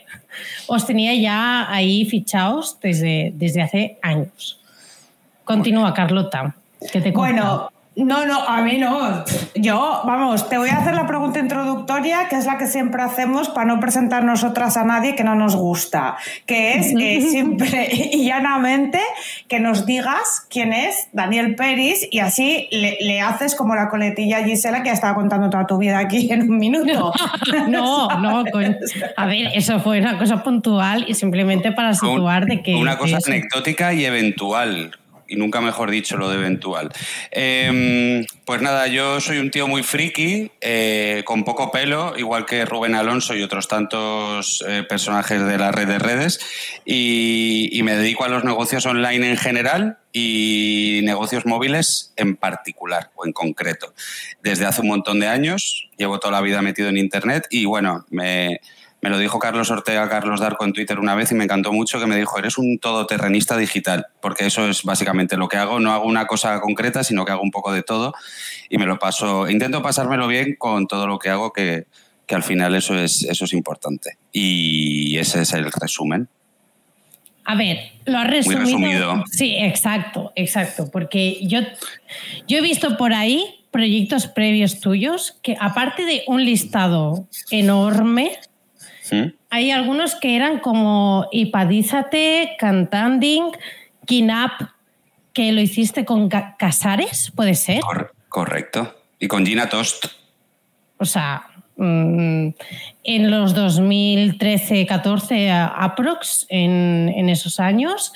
[0.68, 4.60] os tenía ya ahí fichados desde, desde hace años.
[5.46, 6.56] Continúa, Carlota.
[6.92, 9.24] Que te bueno, no, no, a mí no.
[9.56, 13.48] Yo, vamos, te voy a hacer la pregunta introductoria, que es la que siempre hacemos
[13.48, 18.26] para no presentar nosotras a nadie que no nos gusta, que es eh, siempre y
[18.26, 19.00] llanamente
[19.48, 24.84] que nos digas quién es Daniel Peris y así le, haces como la coletilla Gisela
[24.84, 27.14] que ya estaba contando toda tu vida aquí en un minuto.
[27.68, 28.44] No, no,
[29.18, 32.76] a ver, eso fue una cosa puntual y simplemente para situar de que...
[32.76, 34.92] Una cosa anecdótica y eventual
[35.36, 36.92] nunca mejor dicho lo de eventual.
[37.32, 42.66] Em, pues nada, yo soy un tío muy friki, eh, con poco pelo, igual que
[42.66, 46.40] Rubén Alonso y otros tantos eh, personajes de la red de redes,
[46.86, 53.12] y, y, me dedico a los negocios online en general y negocios móviles en particular
[53.16, 53.94] o en concreto.
[54.42, 58.06] Desde hace un montón de años, llevo toda la vida metido en Internet y bueno,
[58.10, 58.62] me
[59.06, 62.00] me lo dijo Carlos Ortega, Carlos Darco en Twitter una vez y me encantó mucho
[62.00, 65.80] que me dijo, eres un todoterrenista digital, porque eso es básicamente lo que hago.
[65.80, 68.16] No hago una cosa concreta, sino que hago un poco de todo
[68.68, 71.86] y me lo paso, intento pasármelo bien con todo lo que hago, que,
[72.30, 74.18] al final eso es, eso es importante.
[74.32, 76.28] Y ese es el resumen.
[77.44, 78.60] A ver, lo has resumido.
[78.80, 79.24] Muy resumido.
[79.32, 80.90] Sí, exacto, exacto.
[80.90, 81.60] Porque yo,
[82.48, 88.32] yo he visto por ahí proyectos previos tuyos que aparte de un listado enorme
[89.50, 93.52] hay algunos que eran como Ipadízate, Cantanding,
[94.06, 94.52] Kinap,
[95.34, 97.82] que lo hiciste con Casares, ¿puede ser?
[98.30, 98.96] correcto.
[99.20, 100.08] Y con Gina Tost.
[100.98, 102.50] O sea, mm,
[103.04, 108.12] en los 2013-14 aprox, en, en, esos años.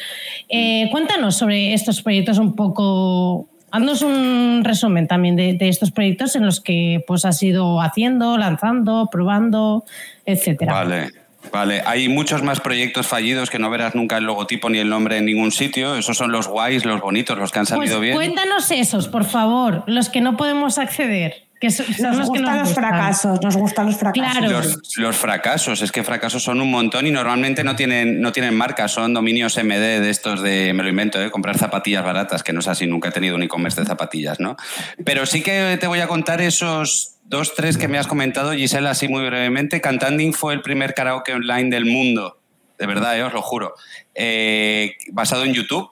[0.49, 6.45] Eh, cuéntanos sobre estos proyectos un poco Haznos un resumen también de, estos proyectos en
[6.45, 9.85] los que pues has ido haciendo, lanzando, probando,
[10.25, 10.73] etcétera.
[10.73, 11.11] Vale.
[11.53, 15.17] Vale, hay muchos más proyectos fallidos que no verás nunca el logotipo ni el nombre
[15.17, 15.95] en ningún sitio.
[15.95, 18.15] Esos son los guays, los bonitos, los que han salido pues bien.
[18.15, 23.85] Cuéntanos esos, por favor, los que no podemos acceder nos gustan los fracasos, nos gustan
[23.87, 24.97] los fracasos.
[24.97, 28.91] Los, fracasos, es que fracasos son un montón y normalmente no tienen, no tienen marcas,
[28.91, 32.61] son dominios MD de estos de, me lo invento, de comprar zapatillas baratas, que no
[32.61, 34.55] es así, nunca he tenido un e-commerce de zapatillas, ¿no?
[35.03, 38.91] Pero sí que te voy a contar esos dos, tres que me has comentado, Gisela,
[38.91, 39.81] así muy brevemente.
[39.81, 42.39] Cantanding fue el primer karaoke online del mundo,
[42.77, 43.75] de verdad, eh, os lo juro,
[44.15, 45.91] eh, basado en YouTube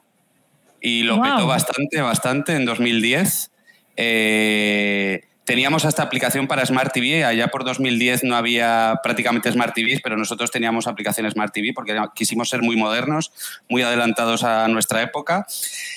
[0.82, 3.52] y lo petó bastante, bastante en 2010.
[3.98, 7.24] Eh, teníamos hasta aplicación para Smart TV.
[7.24, 11.98] Allá por 2010 no había prácticamente Smart TV, pero nosotros teníamos aplicación Smart TV porque
[12.14, 13.32] quisimos ser muy modernos,
[13.70, 15.48] muy adelantados a nuestra época.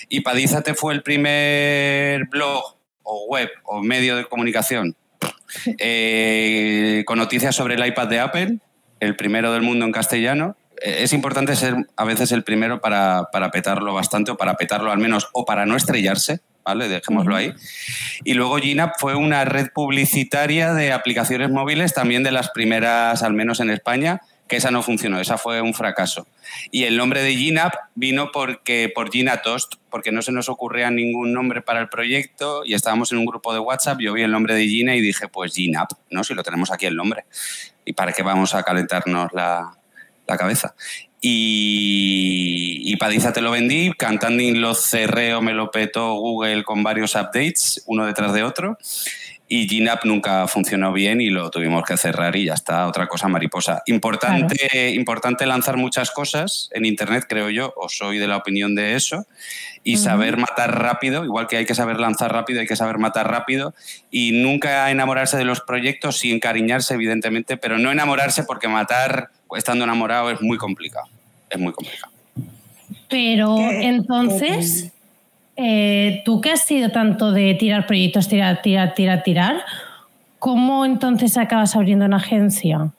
[0.09, 4.95] Y Padízate fue el primer blog o web o medio de comunicación
[5.79, 8.59] eh, con noticias sobre el iPad de Apple,
[9.01, 10.57] el primero del mundo en castellano.
[10.81, 14.93] Eh, es importante ser a veces el primero para, para petarlo bastante o para petarlo
[14.93, 16.89] al menos o para no estrellarse ¿vale?
[16.89, 17.53] Dejémoslo ahí.
[18.25, 23.35] Y luego GINAP fue una red publicitaria de aplicaciones móviles, también de las primeras, al
[23.35, 24.21] menos en España,
[24.51, 26.27] que esa no funcionó, esa fue un fracaso.
[26.73, 30.91] Y el nombre de GINAP vino porque, por Gina Toast, porque no se nos ocurría
[30.91, 34.33] ningún nombre para el proyecto y estábamos en un grupo de WhatsApp, yo vi el
[34.33, 36.25] nombre de Gina y dije, pues GINAP, ¿no?
[36.25, 37.25] Si lo tenemos aquí el nombre.
[37.85, 39.73] ¿Y para qué vamos a calentarnos la,
[40.27, 40.75] la cabeza?
[41.21, 47.15] Y, Padiza te lo vendí, Cantanding lo cerré o me lo petó Google con varios
[47.15, 48.77] updates, uno detrás de otro.
[49.53, 53.27] Y GNAP nunca funcionó bien y lo tuvimos que cerrar y ya está, otra cosa
[53.27, 53.83] mariposa.
[53.87, 58.95] Importante, importante lanzar muchas cosas en Internet, creo yo, o soy de la opinión de
[58.95, 59.27] eso,
[59.83, 63.29] y saber matar rápido, igual que hay que saber lanzar rápido, hay que saber matar
[63.29, 63.75] rápido,
[64.09, 69.83] y nunca enamorarse de los proyectos, y encariñarse, evidentemente, pero no enamorarse porque matar estando
[69.83, 71.09] enamorado es muy complicado.
[71.51, 72.13] Es muy complicado.
[73.09, 74.93] Pero entonces,
[75.63, 79.57] eh, tú que has sido tanto de tirar proyectos, tirar, tirar, tirar, tirar,
[80.39, 82.91] ¿cómo entonces acabas abriendo una agencia?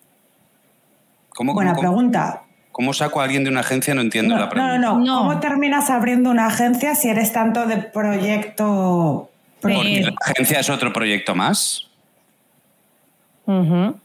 [1.30, 2.44] ¿Cómo, Buena pregunta.
[2.72, 3.96] ¿Cómo saco a alguien de una agencia?
[3.96, 4.78] No entiendo la pregunta.
[4.78, 9.30] No, no, no, ¿Cómo terminas abriendo una agencia si eres tanto de proyecto?
[9.60, 11.91] Porque la agencia es otro proyecto más.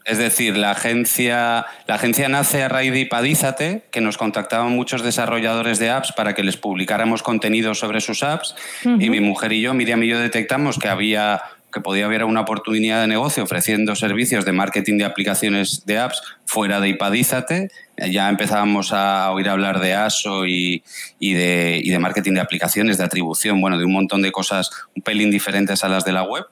[0.04, 5.02] Es decir, la agencia, la agencia nace a raíz de Ipadízate, que nos contactaban muchos
[5.02, 8.54] desarrolladores de apps para que les publicáramos contenido sobre sus apps.
[8.84, 11.42] Y mi mujer y yo, Miriam y yo, detectamos que había
[11.76, 16.22] que podía haber una oportunidad de negocio ofreciendo servicios de marketing de aplicaciones de apps
[16.46, 17.68] fuera de Ipadízate.
[17.98, 20.82] Ya empezábamos a oír hablar de ASO y,
[21.20, 25.84] de, marketing de aplicaciones, de atribución, bueno, de un montón de cosas un pelín diferentes
[25.84, 26.46] a las de la web.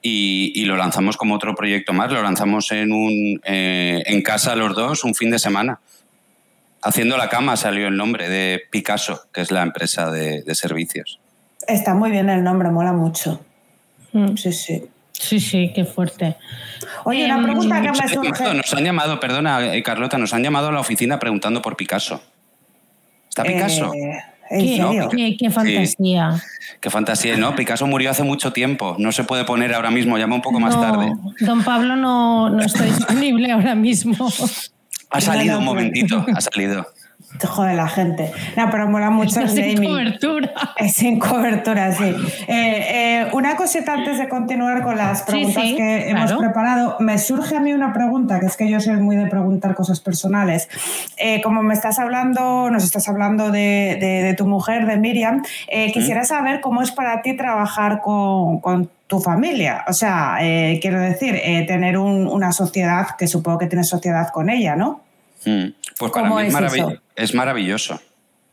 [0.00, 2.10] Y, lo lanzamos como otro proyecto más.
[2.10, 5.80] Lo lanzamos en, un, eh, en casa los dos un fin de semana.
[6.80, 11.20] Haciendo la cama salió el nombre de Picasso, que es la empresa de servicios.
[11.68, 13.44] Está muy bien el nombre, mola mucho.
[14.12, 14.36] Mm.
[14.36, 14.82] Sí, sí.
[15.12, 16.36] Sí, sí, qué fuerte.
[17.04, 18.54] Oye, una em, pregunta que me surge.
[18.54, 22.22] Nos han llamado, perdona, eh, Carlota, nos han llamado a la oficina preguntando por Picasso.
[23.28, 23.92] ¿Está Picasso?
[24.50, 26.42] Eh, ¿Qué, fantasía.
[26.80, 27.54] Qué fantasía, ¿no?
[27.54, 28.96] Picasso murió hace mucho tiempo.
[28.98, 31.12] No se puede poner ahora mismo, llama un poco más tarde.
[31.40, 34.16] Don Pablo no, no estoy disponible ahora mismo.
[35.10, 36.86] Ha salido un momentito, ha salido
[37.46, 38.30] jode la gente.
[38.56, 40.52] No, pero mola mucho es sin cobertura.
[40.76, 42.04] Es sin cobertura, sí.
[42.04, 46.96] Eh, eh, una cosita antes de continuar con las preguntas que hemos preparado.
[47.00, 50.00] Me surge a mí una pregunta, que es que yo soy muy de preguntar cosas
[50.00, 50.68] personales.
[51.16, 55.42] Eh, como me estás hablando, nos estás hablando de, tu mujer, de Miriam,
[55.92, 59.84] quisiera saber cómo es para ti trabajar con, tu familia.
[59.88, 60.36] O sea,
[60.80, 65.00] quiero decir, tener una sociedad, que supongo que tienes sociedad con ella, ¿no?
[65.44, 65.66] Mm.
[65.98, 66.48] Pues para mí
[67.16, 68.00] es, maravilloso.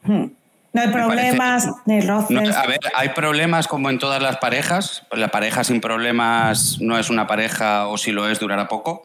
[0.04, 0.26] Mm.
[0.74, 2.56] No hay problemas ni roces.
[2.56, 5.04] a ver, hay problemas como en todas las parejas.
[5.12, 9.04] La pareja sin problemas no es una pareja o si lo es durará poco,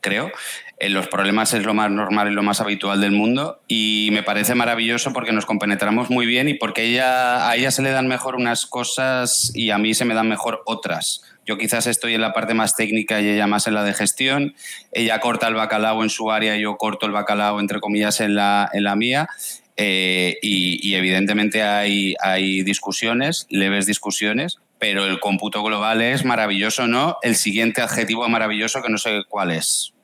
[0.00, 0.32] creo.
[0.80, 4.22] En los problemas es lo más normal y lo más habitual del mundo y me
[4.22, 8.06] parece maravilloso porque nos compenetramos muy bien y porque ella, a ella se le dan
[8.06, 11.22] mejor unas cosas y a mí se me dan mejor otras.
[11.44, 14.54] Yo quizás estoy en la parte más técnica y ella más en la de gestión.
[14.92, 18.34] Ella corta el bacalao en su área y yo corto el bacalao, entre comillas, en
[18.34, 19.28] la, en la mía.
[19.76, 27.16] Eh, y, evidentemente hay, hay discusiones, leves discusiones, pero el cómputo global es maravilloso, ¿no?
[27.22, 29.94] El siguiente adjetivo maravilloso que no sé cuál es.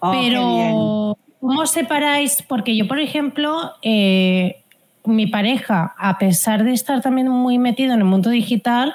[0.00, 2.42] Oh, pero, ¿cómo separáis?
[2.46, 4.62] Porque yo, por ejemplo, eh,
[5.04, 8.94] mi pareja, a pesar de estar también muy metido en el mundo digital,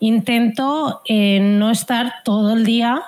[0.00, 3.02] intento eh, no estar todo el día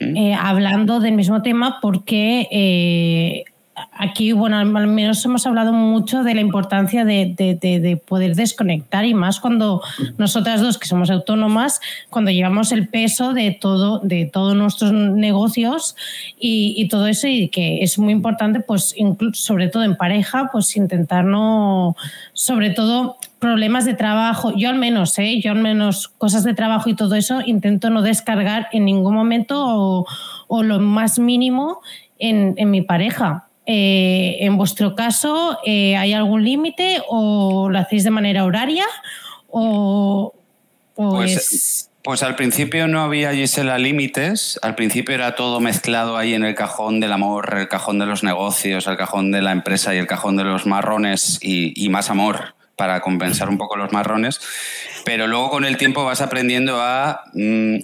[0.00, 3.44] eh, hablando del mismo tema porque
[3.92, 9.40] aquí, bueno, al menos hemos hablado mucho de la importancia de, poder desconectar y más
[9.40, 9.82] cuando
[10.18, 11.80] nosotras dos, que somos autónomas,
[12.10, 15.96] cuando llevamos el peso de todo, de todos nuestros negocios
[16.38, 18.94] y, todo eso y que es muy importante, pues
[19.32, 21.96] sobre todo en pareja, pues intentar no,
[22.32, 25.40] sobre todo problemas de trabajo, yo al menos, ¿eh?
[25.40, 30.06] yo al menos cosas de trabajo y todo eso intento no descargar en ningún momento
[30.48, 31.80] o, lo más mínimo
[32.18, 38.04] en, en mi pareja eh, en vuestro caso, eh, ¿hay algún límite o lo hacéis
[38.04, 38.86] de manera horaria?
[39.48, 40.34] O,
[40.94, 46.44] pues, Pues al principio no había Gisela límites, al principio era todo mezclado ahí en
[46.44, 49.98] el cajón del amor, el cajón de los negocios, el cajón de la empresa y
[49.98, 54.40] el cajón de los marrones y, más amor para compensar un poco los marrones,
[55.04, 57.20] pero luego con el tiempo vas aprendiendo a...
[57.34, 57.76] Mm,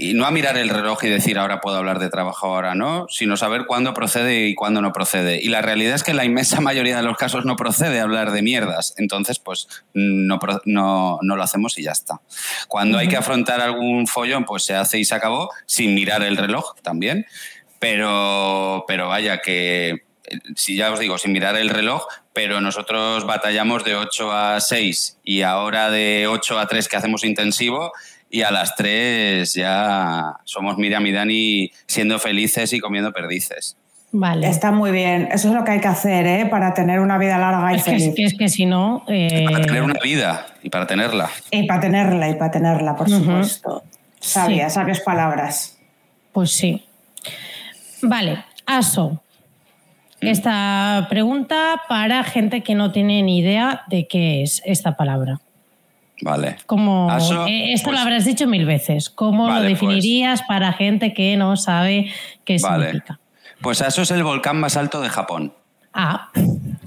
[0.00, 3.06] y no a mirar el reloj y decir ahora puedo hablar de trabajo, ahora no,
[3.10, 5.38] sino saber cuándo procede y cuándo no procede.
[5.42, 8.30] Y la realidad es que en la inmensa mayoría de los casos no procede hablar
[8.30, 8.94] de mierdas.
[8.96, 12.20] Entonces, pues no, no, no lo hacemos y ya está.
[12.66, 16.38] Cuando hay que afrontar algún follón, pues se hace y se acabó, sin mirar el
[16.38, 17.26] reloj también.
[17.78, 20.04] Pero, pero vaya que,
[20.56, 25.18] si ya os digo, sin mirar el reloj, pero nosotros batallamos de 8 a 6
[25.24, 27.92] y ahora de 8 a 3 que hacemos intensivo
[28.30, 33.76] y a las 3 ya somos Miriam y Dani siendo felices y comiendo perdices.
[34.12, 34.48] Vale.
[34.48, 35.28] Está muy bien.
[35.30, 36.46] Eso es lo que hay que hacer, ¿eh?
[36.46, 38.14] Para tener una vida larga y es feliz.
[38.14, 39.04] Que, es que si no.
[39.06, 41.30] Eh, para tener una vida y para tenerla.
[41.50, 43.84] Y para tenerla y para tenerla, por supuesto.
[44.18, 45.78] Sabía, sabias palabras.
[46.32, 46.84] Pues sí.
[48.02, 49.22] Vale, Aso.
[50.20, 50.26] Mm.
[50.26, 55.40] Esta pregunta para gente que no tiene ni idea de qué es esta palabra.
[56.22, 56.56] Vale.
[56.66, 57.10] Como,
[57.46, 59.10] eh, esto lo pues habrás dicho mil veces.
[59.10, 62.12] ¿Cómo lo pues definirías para gente que no sabe
[62.44, 63.18] qué significa?
[63.60, 65.52] Pues eso es el volcán más alto de Japón.
[65.92, 66.30] Ah,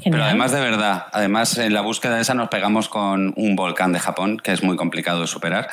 [0.04, 3.91] Pero además de verdad, además en la búsqueda de esa nos pegamos con un volcán
[3.91, 5.67] de Japón, que es muy complicado de superar.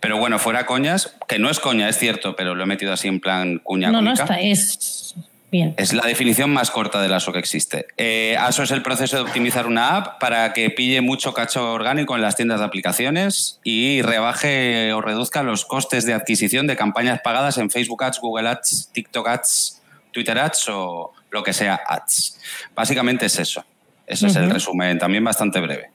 [0.00, 3.06] Pero bueno, fuera coñas, que no es coña, es cierto, pero lo he metido así
[3.06, 5.14] en plan cuña No, no está, es
[5.52, 7.86] es la definición más corta del ASO que existe.
[7.98, 12.16] Eh, ASO es el proceso de optimizar una app para que pille mucho cacho orgánico
[12.16, 17.20] en las tiendas de aplicaciones y rebaje o reduzca los costes de adquisición de campañas
[17.20, 22.38] pagadas en Facebook Ads, Google Ads, TikTok Ads, Twitter Ads o lo que sea Ads.
[22.74, 23.62] Básicamente es eso.
[24.06, 25.90] Ese es el resumen, también bastante breve.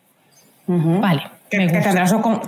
[0.68, 1.32] Vale.
[1.50, 1.66] Que,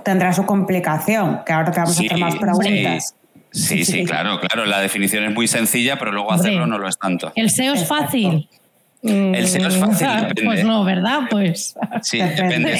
[0.03, 3.09] tendrá, su, complicación, que ahora te vamos a hacer más preguntas.
[3.09, 3.18] Sí,
[3.51, 4.65] sí, claro, claro.
[4.65, 7.31] La definición es muy sencilla, pero luego hacerlo no lo es tanto.
[7.35, 8.47] ¿El SEO es fácil?
[9.01, 10.43] El SEO es fácil, mm, depende.
[10.43, 11.21] Pues no, ¿verdad?
[11.29, 11.75] Pues.
[12.01, 12.77] Sí, depende.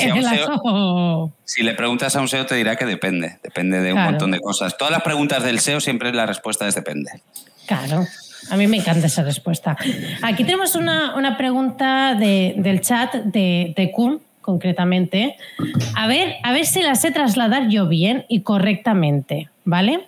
[1.46, 3.38] Si, le preguntas a un SEO, te dirá que depende.
[3.44, 4.78] Depende de un montón de cosas.
[4.78, 7.12] Todas las preguntas del SEO, siempre la respuesta es depende.
[7.66, 8.06] Claro.
[8.50, 9.78] A mí me encanta esa respuesta.
[10.24, 15.36] Aquí tenemos una, pregunta del chat de, de Kun, concretamente.
[15.96, 20.08] A ver, a ver si la sé trasladar yo bien y correctamente, ¿vale?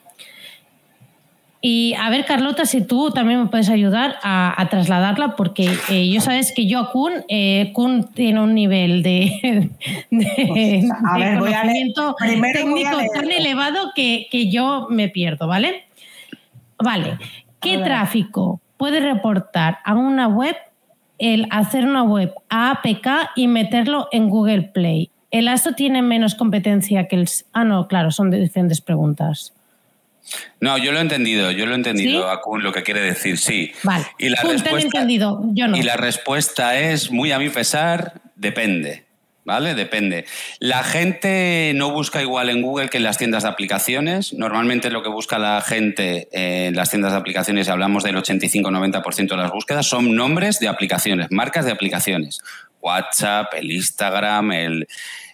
[1.63, 6.19] Y a ver, Carlota, si tú también me puedes ayudar a, trasladarla, porque eh, yo
[6.19, 9.69] sabes que yo a Kun, eh, Kun tiene un nivel de,
[11.39, 15.83] conocimiento técnico tan elevado que, yo me pierdo, ¿vale?
[16.79, 17.19] Vale.
[17.59, 20.55] ¿Qué tráfico puede reportar a una web
[21.19, 25.11] el hacer una web a APK y meterlo en Google Play?
[25.29, 27.29] ¿El ASO tiene menos competencia que el...
[27.53, 29.53] Ah, no, claro, son diferentes preguntas.
[30.59, 32.27] No, yo lo he entendido, yo lo he entendido,
[32.59, 33.71] lo que quiere decir, sí.
[33.83, 35.77] Vale, y la respuesta, entendido, yo no.
[35.77, 39.05] Y la respuesta es, muy a mi pesar, depende.
[39.43, 39.73] ¿Vale?
[39.73, 40.25] Depende.
[40.59, 44.33] La gente no busca igual en Google que en las tiendas de aplicaciones.
[44.33, 49.37] Normalmente lo que busca la gente en las tiendas de aplicaciones, hablamos del 85-90% de
[49.37, 52.39] las búsquedas, son nombres de aplicaciones, marcas de aplicaciones.
[52.81, 54.87] WhatsApp, el Instagram, el,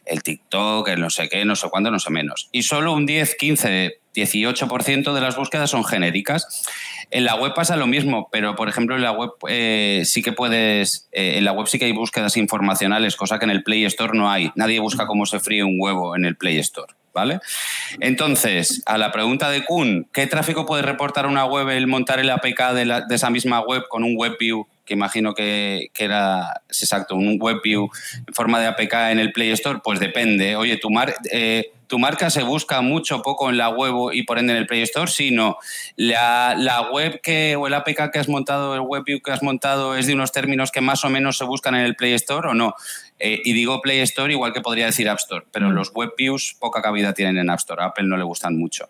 [0.06, 2.48] el TikTok, el no sé qué, no sé cuándo, no sé menos.
[2.54, 6.66] Y solo un 10, 15 18% de las búsquedas son genéricas.
[7.10, 10.34] En la web pasa lo mismo, pero por ejemplo en la web eh, sí que
[10.34, 13.86] puedes, eh, en la web sí que hay búsquedas informacionales, cosa que en el Play
[13.86, 14.52] Store no hay.
[14.56, 16.94] Nadie busca cómo se fríe un huevo en el Play Store.
[17.14, 17.40] ¿Vale?
[18.00, 22.30] Entonces, a la pregunta de Kun, ¿qué tráfico puede reportar una web el montar el
[22.30, 27.38] APK de, de esa misma web con un WebView que imagino que, era, exacto, un
[27.40, 27.90] WebView
[28.26, 30.56] en forma de APK en el Play Store, pues depende.
[30.56, 34.40] Oye, tu, mar, eh, tu marca se busca mucho poco en la web y por
[34.40, 35.58] ende en el Play Store, sino
[35.98, 39.96] la, la web que, o el APK que has montado, el WebView que has montado
[39.96, 42.54] es de unos términos que más o menos se buscan en el Play Store o
[42.54, 42.74] no.
[43.20, 45.74] Eh, y digo Play Store igual que podría decir App Store, pero mm.
[45.74, 47.82] los web views poca cabida tienen en App Store.
[47.82, 48.90] A Apple no le gustan mucho.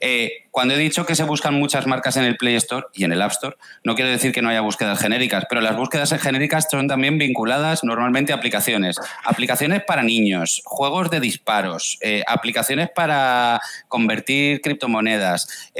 [0.00, 3.12] Eh, cuando he dicho que se buscan muchas marcas en el Play Store y en
[3.12, 6.66] el App Store, no quiero decir que no haya búsquedas genéricas, pero las búsquedas genéricas
[6.70, 8.96] son también vinculadas normalmente a aplicaciones.
[9.24, 15.70] Aplicaciones para niños, juegos de disparos, eh, aplicaciones para convertir criptomonedas,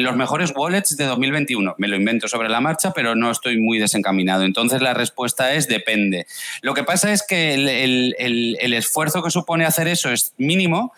[0.00, 1.74] los mejores wallets de 2021.
[1.78, 4.42] Me lo invento sobre la marcha, pero no estoy muy desencaminado.
[4.44, 6.26] Entonces la respuesta es depende.
[6.60, 10.92] Lo que pasa es que el, esfuerzo que supone hacer eso es mínimo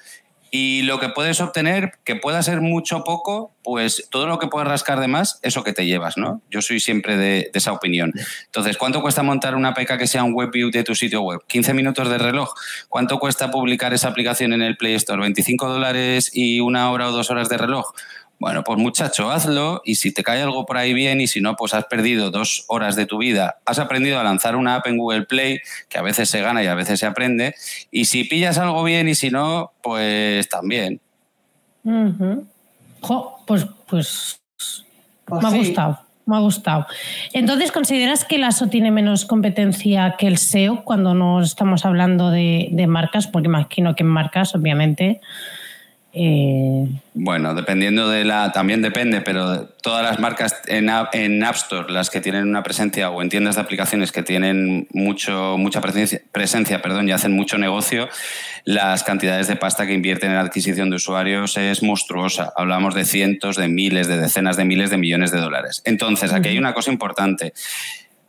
[0.53, 4.49] Y lo que puedes obtener, que pueda ser mucho o poco, pues todo lo que
[4.49, 6.43] puedas rascar de más, eso que te llevas, ¿no?
[6.51, 8.13] Yo soy siempre de, esa opinión.
[8.47, 11.41] Entonces, ¿cuánto cuesta montar una APK que sea un web view de tu sitio web?
[11.49, 12.53] ¿15 minutos de reloj?
[12.89, 15.23] ¿Cuánto cuesta publicar esa aplicación en el Play Store?
[15.23, 17.93] ¿25 dólares y una hora o dos horas de reloj?
[18.41, 21.57] Bueno, pues muchacho, hazlo y si te cae algo por ahí bien y si no,
[21.57, 24.97] pues has perdido dos horas de tu vida, has aprendido a lanzar una app en
[24.97, 25.61] Google Play,
[25.91, 27.55] que a veces se gana y a veces se aprende,
[27.91, 31.03] y si pillas algo bien y si no, pues también.
[33.45, 34.41] pues, pues,
[35.27, 36.01] pues, me ha gustado.
[36.25, 36.87] Me ha gustado.
[37.35, 42.31] Entonces, ¿consideras que el ASO tiene menos competencia que el SEO cuando no estamos hablando
[42.31, 43.27] de, de marcas?
[43.27, 45.21] Porque imagino que en marcas, obviamente,
[46.13, 51.93] eh, bueno, dependiendo de la, también depende, pero todas las marcas en, en, App Store,
[51.93, 56.21] las que tienen una presencia o en tiendas de aplicaciones que tienen mucho, mucha presencia,
[56.33, 58.09] presencia perdón, y hacen mucho negocio,
[58.65, 62.53] las cantidades de pasta que invierten en la adquisición de usuarios es monstruosa.
[62.57, 65.81] Hablamos de cientos, de miles, de decenas de miles de millones de dólares.
[65.85, 67.53] Entonces, aquí hay una cosa importante.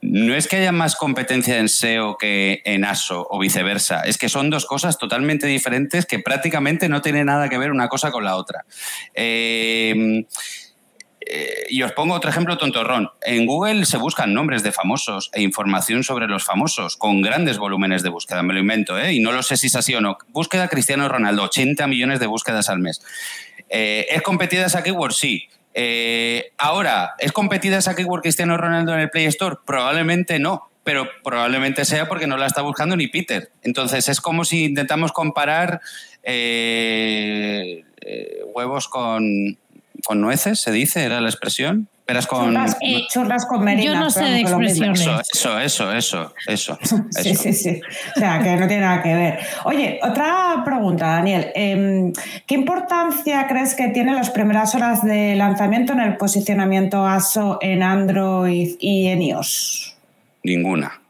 [0.01, 4.29] No es que haya más competencia en SEO que en ASO o viceversa, es que
[4.29, 8.23] son dos cosas totalmente diferentes que prácticamente no tienen nada que ver una cosa con
[8.23, 8.65] la otra.
[9.13, 10.25] Eh,
[11.23, 13.09] eh, y os pongo otro ejemplo tontorrón.
[13.21, 18.01] En Google se buscan nombres de famosos e información sobre los famosos con grandes volúmenes
[18.01, 18.41] de búsqueda.
[18.41, 19.13] Me lo invento, ¿eh?
[19.13, 20.17] y no lo sé si es así o no.
[20.29, 23.01] Búsqueda Cristiano Ronaldo, 80 millones de búsquedas al mes.
[23.69, 25.13] ¿Es competida esa keyword?
[25.13, 25.47] Sí.
[25.73, 29.57] Eh, ahora, ¿es competida esa keyword Cristiano Ronaldo en el Play Store?
[29.65, 33.51] Probablemente no, pero probablemente sea porque no la está buscando ni Peter.
[33.61, 35.81] Entonces es como si intentamos comparar
[36.23, 39.57] eh, eh, huevos con,
[40.05, 41.89] con nueces, se dice, era la expresión
[42.27, 42.55] con...
[43.09, 43.93] Churras, con merinas.
[43.93, 45.07] Yo no sé de expresiones.
[45.33, 46.79] Eso, eso, eso, eso,
[47.11, 47.81] sí, sí, sí.
[48.15, 49.39] O sea, que no tiene nada que ver.
[49.65, 51.51] Oye, otra pregunta, Daniel.
[51.55, 52.13] Em,
[52.45, 57.83] ¿Qué importancia crees que tienen las primeras horas de lanzamiento en el posicionamiento ASO en
[57.83, 59.95] Android y en iOS?
[60.43, 61.00] Ninguna.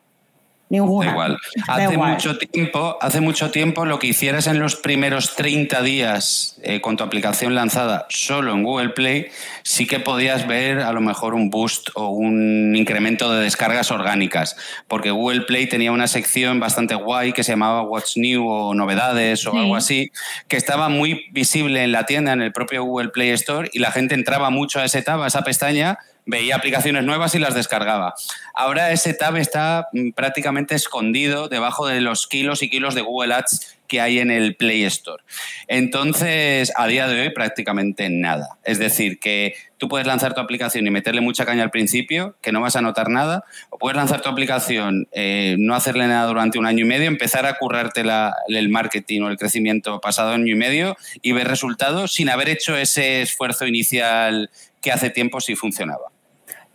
[0.71, 1.11] Ninguna.
[1.11, 1.37] igual.
[1.67, 6.79] Hace, Mucho tiempo, hace mucho tiempo lo que hicieras en los primeros 30 días eh,
[6.79, 9.27] con tu aplicación lanzada solo en Google Play,
[9.63, 14.55] sí que podías ver a lo mejor un boost o un incremento de descargas orgánicas,
[14.87, 19.45] porque Google Play tenía una sección bastante guay que se llamaba What's New o Novedades
[19.47, 20.11] o algo así,
[20.47, 23.91] que estaba muy visible en la tienda, en el propio Google Play Store, y la
[23.91, 25.99] gente entraba mucho a ese tab, a esa pestaña,
[26.31, 28.15] veía aplicaciones nuevas y las descargaba.
[28.55, 33.35] Ahora ese tab está mm, prácticamente escondido debajo de los kilos y kilos de Google
[33.35, 35.21] Ads que hay en el Play Store.
[35.67, 38.57] Entonces, a día de hoy prácticamente nada.
[38.63, 42.53] Es decir, que tú puedes lanzar tu aplicación y meterle mucha caña al principio, que
[42.53, 46.57] no vas a notar nada, o puedes lanzar tu aplicación, eh, no hacerle nada durante
[46.57, 48.03] un año y medio, empezar a currarte
[48.47, 52.77] el marketing o el crecimiento pasado año y medio y ver resultados sin haber hecho
[52.77, 56.10] ese esfuerzo inicial que hace tiempo sí funcionaba.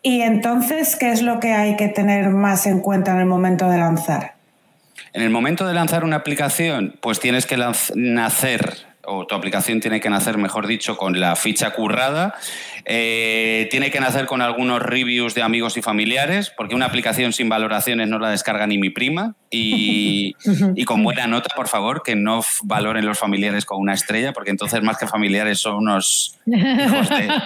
[0.03, 3.69] Y entonces, ¿qué es lo que hay que tener más en cuenta en el momento
[3.69, 4.35] de lanzar?
[5.13, 10.01] En el momento de lanzar una aplicación, pues tienes que nacer o tu aplicación tiene
[10.01, 12.35] que nacer, mejor dicho, con la ficha currada.
[12.89, 17.49] Eh, tiene que nacer con algunos reviews de amigos y familiares, porque una aplicación sin
[17.49, 19.35] valoraciones no la descarga ni mi prima.
[19.51, 20.35] Y,
[20.85, 24.83] con buena nota, por favor, que no valoren los familiares con una estrella, porque entonces
[24.83, 27.29] más que familiares son unos hijos de...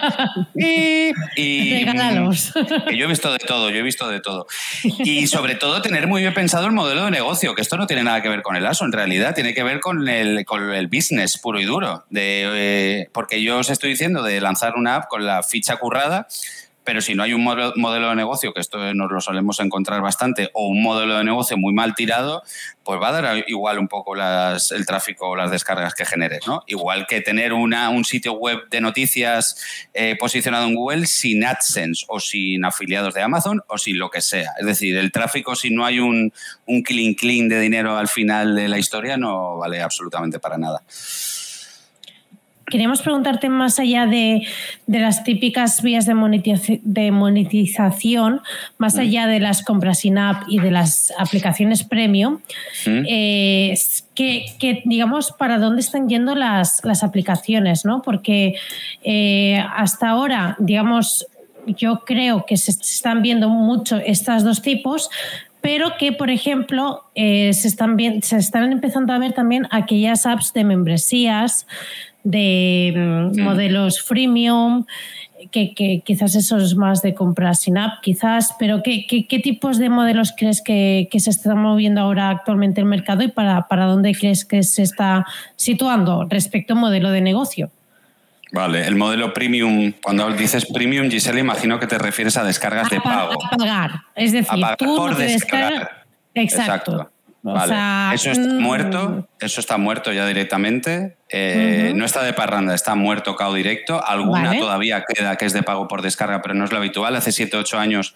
[0.53, 4.45] Y, y que yo he visto de todo, yo he visto de todo.
[4.83, 8.03] Y sobre todo tener muy bien pensado el modelo de negocio, que esto no tiene
[8.03, 10.87] nada que ver con el ASO, en realidad tiene que ver con el, con el
[10.87, 12.03] business puro y duro.
[12.09, 16.27] De, eh, porque yo os estoy diciendo de lanzar una app con la ficha currada,
[16.83, 20.49] pero si no hay un modelo de negocio, que esto nos lo solemos encontrar bastante,
[20.53, 22.41] o un modelo de negocio muy mal tirado,
[22.83, 26.47] pues va a dar igual un poco las, el tráfico o las descargas que generes.
[26.47, 26.63] ¿no?
[26.65, 32.05] Igual que tener una, un sitio web de noticias eh, posicionado en Google sin AdSense
[32.07, 34.51] o sin afiliados de Amazon o sin lo que sea.
[34.59, 36.33] Es decir, el tráfico, si no hay un,
[36.65, 40.81] un clean clean de dinero al final de la historia, no vale absolutamente para nada.
[42.71, 44.47] Queríamos preguntarte más allá de,
[44.87, 48.41] las típicas vías de, monetización,
[48.77, 48.99] más mm.
[48.99, 52.39] allá de las compras in-app y de las aplicaciones premium,
[52.87, 53.03] mm.
[53.07, 53.77] eh,
[54.15, 58.01] que, digamos, para dónde están yendo las, aplicaciones, ¿no?
[58.01, 58.55] Porque
[59.03, 61.27] eh, hasta ahora, digamos,
[61.67, 65.09] yo creo que se están viendo mucho estas dos tipos,
[65.61, 70.53] pero que, por ejemplo, eh, se, están se están empezando a ver también aquellas apps
[70.53, 71.67] de membresías,
[72.23, 74.85] de mm, modelos freemium,
[75.51, 79.89] que, quizás eso es más de comprar sin app, quizás, pero ¿qué, qué, tipos de
[79.89, 84.45] modelos crees que, se están moviendo ahora actualmente el mercado y para, para dónde crees
[84.45, 87.71] que se está situando respecto a modelo de negocio?
[88.51, 92.99] Vale, el modelo premium, cuando dices premium, Giselle, imagino que te refieres a descargas de
[92.99, 93.33] pago.
[93.45, 96.03] A pagar, es decir, tú por descargar.
[96.33, 97.09] Exacto.
[97.43, 98.61] Eso está mm.
[98.61, 101.17] muerto, eso está muerto ya directamente.
[101.29, 104.03] Eh, no está de parranda, está muerto cao directo.
[104.05, 107.15] Alguna todavía queda que es de pago por descarga, pero no es lo habitual.
[107.15, 108.15] Hace 7 8 años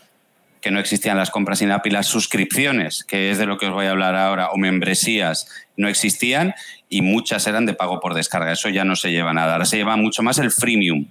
[0.61, 3.67] que no existían las compras sin app y las suscripciones, que es de lo que
[3.67, 5.47] os voy a hablar ahora, o membresías,
[5.78, 6.55] no existían
[6.89, 8.51] y muchas eran de pago por descarga.
[8.51, 9.53] Eso ya no se lleva nada.
[9.53, 11.07] Ahora se lleva mucho más el freemium.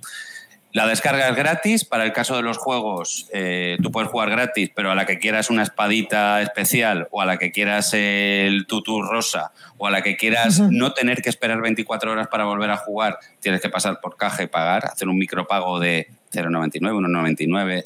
[0.75, 1.85] La descarga es gratis.
[1.85, 5.21] Para el caso de los juegos, eh, tú puedes jugar gratis, pero a la que
[5.21, 10.03] quieras una espadita especial, o a la que quieras el tutú rosa, o a la
[10.03, 14.01] que quieras no tener que esperar 24 horas para volver a jugar, tienes que pasar
[14.01, 17.85] por caja y pagar, hacer un micropago de 0,99, 1,99,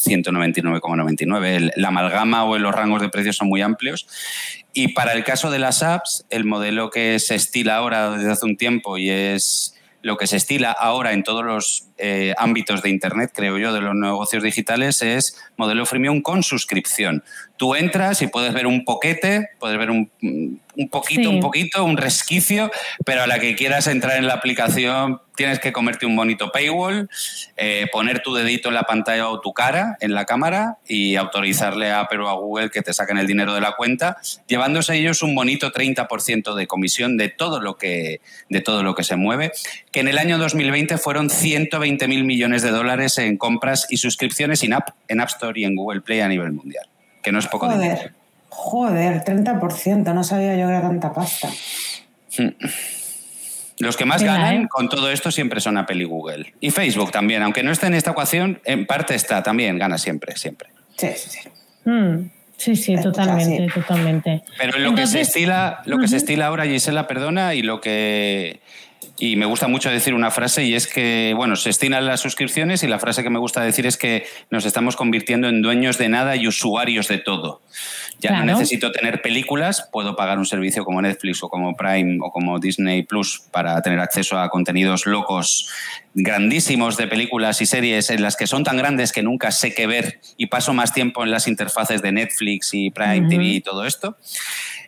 [0.72, 1.72] 199,99.
[1.76, 4.08] La amalgama o los rangos de precios son muy amplios.
[4.72, 8.46] Y para el caso de las apps, el modelo que se estila ahora desde hace
[8.46, 12.90] un tiempo y es lo que se estila ahora en todos los eh, ámbitos de
[12.90, 17.24] Internet, creo yo, de los negocios digitales, es modelo freemium con suscripción.
[17.56, 20.10] Tú entras y puedes ver un poquete, puedes ver un,
[20.78, 22.70] un poquito, un poquito, un resquicio,
[23.04, 27.08] pero a la que quieras entrar en la aplicación tienes que comerte un bonito paywall,
[27.56, 31.90] eh, poner tu dedito en la pantalla o tu cara en la cámara y autorizarle
[31.90, 35.22] a Apple o a Google que te saquen el dinero de la cuenta, llevándose ellos
[35.24, 39.50] un bonito 30% de comisión de todo lo que de todo lo que se mueve,
[39.90, 44.62] que en el año 2020 fueron 120 mil millones de dólares en compras y suscripciones
[44.62, 46.88] en App, en App Store y en Google Play a nivel mundial,
[47.22, 48.17] que no es poco joder, dinero.
[48.48, 51.48] Joder, 30%, no sabía yo que era tanta pasta.
[52.36, 52.48] Hmm.
[53.78, 54.68] Los que más ganan ¿eh?
[54.68, 56.54] con todo esto siempre son Apple y Google.
[56.60, 60.36] Y Facebook también, aunque no esté en esta ecuación, en parte está, también gana siempre,
[60.36, 60.70] siempre.
[60.96, 61.48] Sí, sí, sí.
[61.84, 62.30] Hmm.
[62.56, 64.42] Sí, sí, totalmente, totalmente.
[64.58, 68.60] Pero lo que se estila, lo que se estila ahora, Gisela, perdona, y lo que
[69.18, 72.82] y me gusta mucho decir una frase y es que, bueno, se estilan las suscripciones
[72.82, 76.08] y la frase que me gusta decir es que nos estamos convirtiendo en dueños de
[76.08, 77.60] nada y usuarios de todo.
[78.20, 82.30] Ya no necesito tener películas, puedo pagar un servicio como Netflix o como Prime o
[82.32, 85.70] como Disney Plus para tener acceso a contenidos locos
[86.14, 89.86] grandísimos de películas y series en las que son tan grandes que nunca sé qué
[89.86, 93.84] ver y paso más tiempo en las interfaces de Netflix y Prime TV y todo
[93.84, 94.16] esto.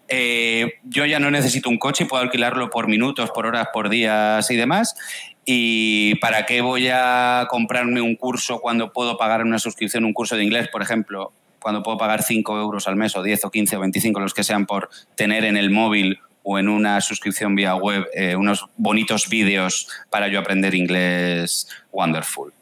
[0.09, 4.51] Eh, yo ya no necesito un coche, puedo alquilarlo por minutos, por horas, por días
[4.51, 4.97] y demás.
[5.45, 10.37] ¿Y para qué voy a comprarme un curso cuando puedo pagar una suscripción, un curso
[10.37, 13.77] de inglés, por ejemplo, cuando puedo pagar 5 euros al mes o 10 o 15
[13.77, 17.75] o 25, los que sean, por tener en el móvil o en una suscripción vía
[17.75, 22.53] web eh, unos bonitos vídeos para yo aprender inglés wonderful?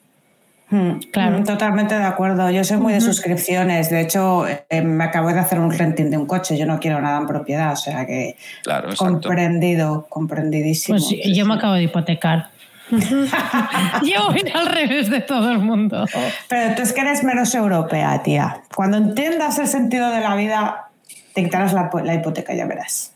[0.71, 1.43] Hmm, claro.
[1.45, 2.51] Totalmente de acuerdo.
[2.51, 3.89] Yo soy muy de suscripciones.
[3.89, 6.59] De hecho, eh, me acabo de hacer un renting de un coche.
[6.59, 7.73] Yo no quiero nada en propiedad.
[7.73, 8.37] O sea que.
[8.63, 10.99] Claro, comprendido, comprendidísimo.
[10.99, 12.51] Pues yo me acabo de hipotecar.
[14.03, 16.07] yo voy al revés de todo el mundo.
[16.49, 18.63] Pero tú es que eres menos europea, tía.
[18.75, 20.89] Cuando entiendas el sentido de la vida,
[21.35, 23.13] te quitarás la, la hipoteca, ya verás.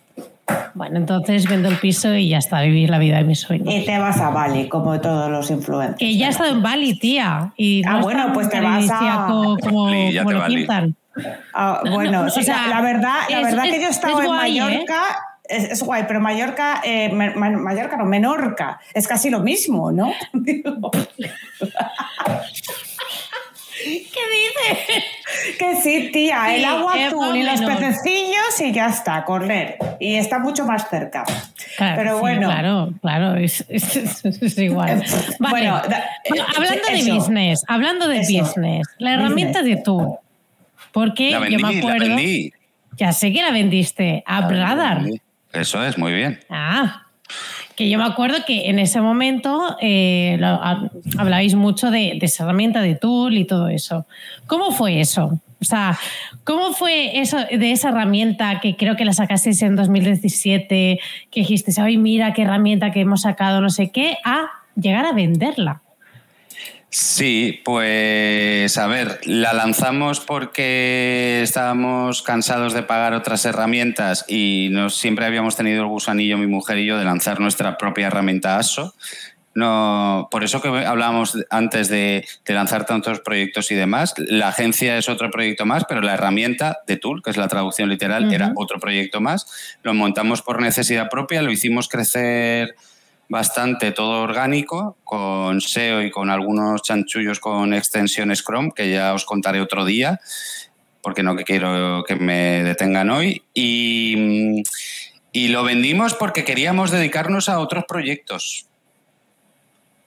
[0.74, 3.72] Bueno, entonces vendo el piso y ya está, vivir la vida de mis sueños.
[3.72, 5.98] Y te vas a Bali, como todos los influencers.
[5.98, 7.52] Que ya he estado en Bali, tía.
[7.56, 9.26] Y ah, bueno, pues te vas a...
[9.28, 10.96] Como, como, lo pintan.
[11.54, 14.28] Ah, bueno, o sea, la verdad, la verdad que yo he estado en ¿eh?
[14.28, 15.02] Mallorca...
[15.44, 20.12] Es, guay, pero Mallorca, eh, Mallorca no, Menorca, es casi lo mismo, ¿no?
[23.82, 25.04] ¿Qué dices?
[25.58, 29.76] Que sí, tía, el agua azul y los pececillos y ya está, correr.
[29.98, 31.24] Y está mucho más cerca.
[31.78, 32.48] Pero bueno.
[32.48, 33.64] Claro, claro, es,
[34.58, 35.02] igual.
[35.38, 35.80] Bueno,
[36.56, 40.18] hablando de business, hablando de business, la herramienta de tú.
[40.92, 42.16] Porque yo me acuerdo.
[42.98, 45.02] Ya sé que la vendiste a Bradar.
[45.52, 46.40] Eso es, muy bien.
[46.48, 47.06] Ah,
[47.76, 50.38] que yo me acuerdo que en ese momento eh,
[51.18, 54.06] hablabais mucho de, esa herramienta de tool y todo eso.
[54.46, 55.40] ¿Cómo fue eso?
[55.60, 55.98] O sea,
[56.44, 61.00] ¿cómo fue eso de esa herramienta que creo que la sacasteis en 2017,
[61.30, 65.12] que dijiste, ay, mira qué herramienta que hemos sacado, no sé qué, a llegar a
[65.12, 65.81] venderla?
[66.94, 74.96] Sí, pues a ver, la lanzamos porque estábamos cansados de pagar otras herramientas y nos,
[74.96, 78.94] siempre habíamos tenido el gusanillo, mi mujer y yo, de lanzar nuestra propia herramienta ASO.
[79.54, 84.12] No, por eso que hablábamos antes de, lanzar tantos proyectos y demás.
[84.18, 87.88] La agencia es otro proyecto más, pero la herramienta de Tool, que es la traducción
[87.88, 89.78] literal, era otro proyecto más.
[89.82, 92.76] Lo montamos por necesidad propia, lo hicimos crecer
[93.32, 99.24] bastante todo orgánico, con SEO y con algunos chanchullos con extensiones Chrome, que ya os
[99.24, 100.20] contaré otro día,
[101.00, 103.42] porque no quiero que me detengan hoy.
[103.54, 104.62] Y,
[105.48, 108.66] lo vendimos porque queríamos dedicarnos a otros proyectos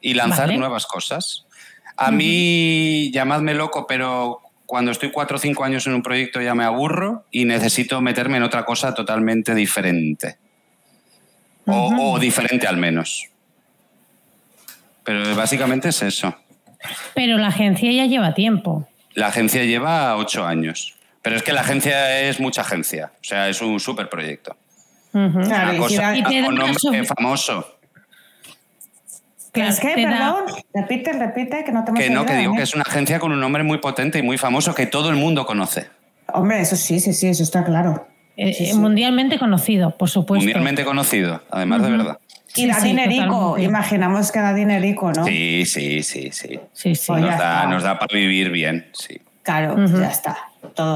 [0.01, 1.47] y lanzar nuevas cosas.
[1.97, 6.53] A mí, llamadme loco, pero cuando estoy cuatro o cinco años en un proyecto ya
[6.53, 10.37] me aburro y necesito meterme en otra cosa totalmente diferente.
[11.65, 13.29] O, diferente al menos.
[15.03, 16.35] Pero básicamente es eso.
[17.13, 18.87] Pero la agencia ya lleva tiempo.
[19.13, 20.95] La agencia lleva ocho años.
[21.21, 23.11] Pero es que la agencia es mucha agencia.
[23.15, 24.55] O sea, es un súper proyecto.
[25.13, 26.13] Una cosa
[26.45, 27.75] con nombre famoso.
[29.53, 30.43] Es que, perdón,
[30.73, 32.57] repite, repite, que no te Que no, que digo ¿eh?
[32.57, 35.15] que es una agencia con un nombre muy potente y muy famoso que todo el
[35.15, 35.87] mundo conoce.
[36.33, 38.07] Hombre, eso sí, sí, sí, eso está claro.
[38.37, 40.43] Eh, mundialmente conocido, por supuesto.
[40.43, 42.17] Mundialmente conocido, además de verdad.
[42.55, 45.25] Y da dinerico, imaginamos que da dinerico, ¿no?
[45.25, 46.59] Sí, sí, sí, sí.
[46.73, 47.03] sí, sí.
[47.07, 49.19] Pues nos, da, nos, da, para vivir bien, sí.
[49.43, 50.37] Claro, ya está.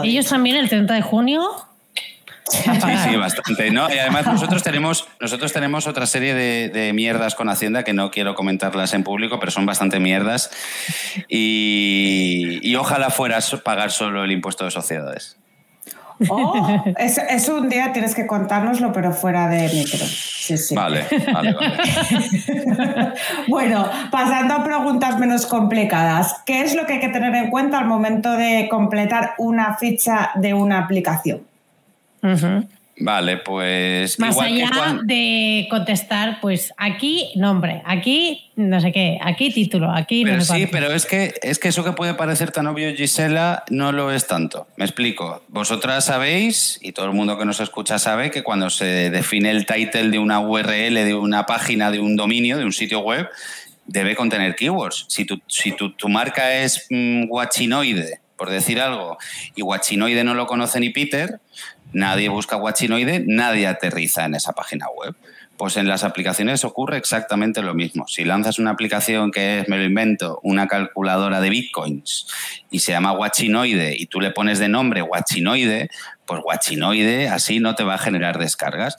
[0.04, 1.42] Ellos también el 30 de junio
[2.50, 2.64] Sí,
[3.10, 3.72] sí, bastante.
[3.72, 3.94] ¿no?
[3.94, 8.36] Y además nosotros tenemos, nosotros tenemos otra serie de, mierdas con Hacienda que no quiero
[8.36, 10.52] comentarlas en público, pero son bastante mierdas.
[11.28, 15.38] Y, ojalá fueras pagar solo el impuesto de sociedades.
[16.28, 20.06] Oh, es, un día tienes que contárnoslo, pero fuera de micro.
[20.06, 20.76] Sí, sí.
[20.76, 23.14] Vale, vale, vale.
[23.48, 26.42] bueno, pasando a preguntas menos complicadas.
[26.46, 30.32] ¿Qué es lo que hay que tener en cuenta al momento de completar una ficha
[30.36, 31.42] de una aplicación?
[33.00, 34.20] Vale, pues.
[34.20, 40.42] Más allá de contestar, pues aquí nombre, aquí no sé qué, aquí título, aquí pero
[40.42, 44.12] Sí, pero es que, es que eso que puede parecer tan obvio, Gisela, no lo
[44.12, 44.68] es tanto.
[44.76, 45.44] Me explico.
[45.48, 49.66] Vosotras sabéis, y todo el mundo que nos escucha sabe, que cuando se define el
[49.66, 53.30] title de una URL, de una página, de un dominio, de un sitio web,
[53.86, 55.06] debe contener keywords.
[55.08, 59.18] Si tu, si tu, marca es mm, guachinoide, por decir algo,
[59.56, 61.40] y guachinoide no lo conoce ni Peter,
[61.92, 65.16] Nadie busca Watchinoide, nadie aterriza en esa página web.
[65.58, 68.08] Pues en las aplicaciones ocurre exactamente lo mismo.
[68.08, 72.28] Si lanzas una aplicación que es, me lo invento, una calculadora de bitcoins
[72.72, 75.90] y se llama Watchinoide y tú le pones de nombre Watchinoide,
[76.26, 78.96] pues Watchinoide así no te va a generar descargas.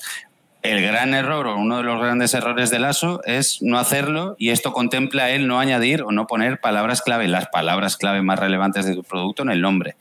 [0.62, 4.50] El gran error o uno de los grandes errores del ASO es no hacerlo y
[4.50, 8.84] esto contempla el no añadir o no poner palabras clave, las palabras clave más relevantes
[8.84, 9.96] de tu producto en el nombre.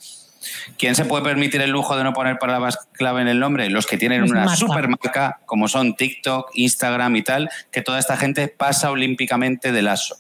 [0.78, 3.70] ¿Quién se puede permitir el lujo de no poner palabras clave en el nombre?
[3.70, 8.18] Los que tienen una super marca, como son TikTok, Instagram y tal, que toda esta
[8.18, 10.18] gente pasa olímpicamente del ASO.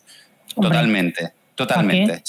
[0.55, 2.23] Totalmente, totalmente.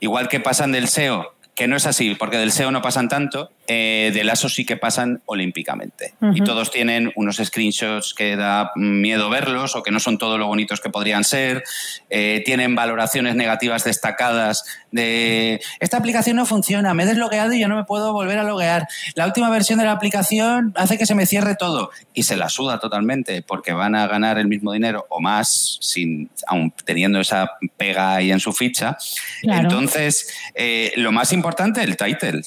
[0.00, 3.50] Igual que pasan del SEO, que no es así, porque del SEO no pasan tanto,
[3.66, 6.14] eh, del ASO sí que pasan olímpicamente.
[6.32, 10.46] Y todos tienen unos screenshots que da miedo verlos o que no son todo lo
[10.46, 11.64] bonitos que podrían ser.
[12.10, 17.68] Eh, tienen valoraciones negativas destacadas de esta aplicación no funciona, me he deslogueado y ya
[17.68, 18.86] no me puedo volver a loguear.
[19.16, 21.90] La última versión de la aplicación hace que se me cierre todo.
[22.14, 26.30] Y se la suda totalmente porque van a ganar el mismo dinero o más, sin,
[26.46, 28.96] aun teniendo esa pega ahí en su ficha.
[29.42, 31.47] Entonces, eh, lo más importante,
[31.82, 32.42] el title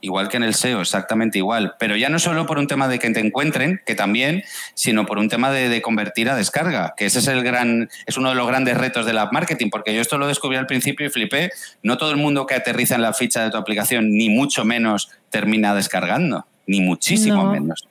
[0.00, 1.74] igual que en el SEO, exactamente igual.
[1.78, 4.44] Pero ya no solo por un tema de que te encuentren, que también,
[4.74, 8.30] sino por un tema de, convertir a descarga, que ese es el gran, es uno
[8.30, 11.10] de los grandes retos del app marketing, porque yo esto lo descubrí al principio y
[11.10, 11.50] flipé.
[11.82, 15.10] No todo el mundo que aterriza en la ficha de tu aplicación, ni mucho menos
[15.30, 17.88] termina descargando, ni muchísimo menos.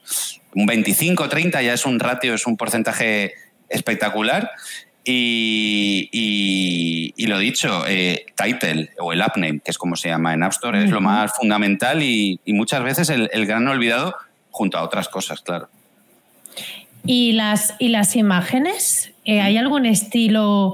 [0.54, 3.34] Un 25, 30 ya es un ratio, es un porcentaje
[3.70, 4.52] espectacular
[5.06, 10.34] y, y, lo dicho, eh, title o el app name, que es como se llama
[10.34, 14.16] en App Store, es lo más fundamental y, muchas veces el, gran olvidado
[14.50, 15.70] junto a otras cosas, claro.
[17.06, 19.12] ¿Y las, y las imágenes?
[19.26, 20.74] Eh, ¿Hay algún estilo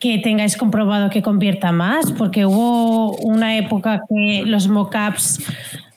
[0.00, 2.10] que tengáis comprobado que convierta más?
[2.12, 5.40] Porque hubo una época que los mockups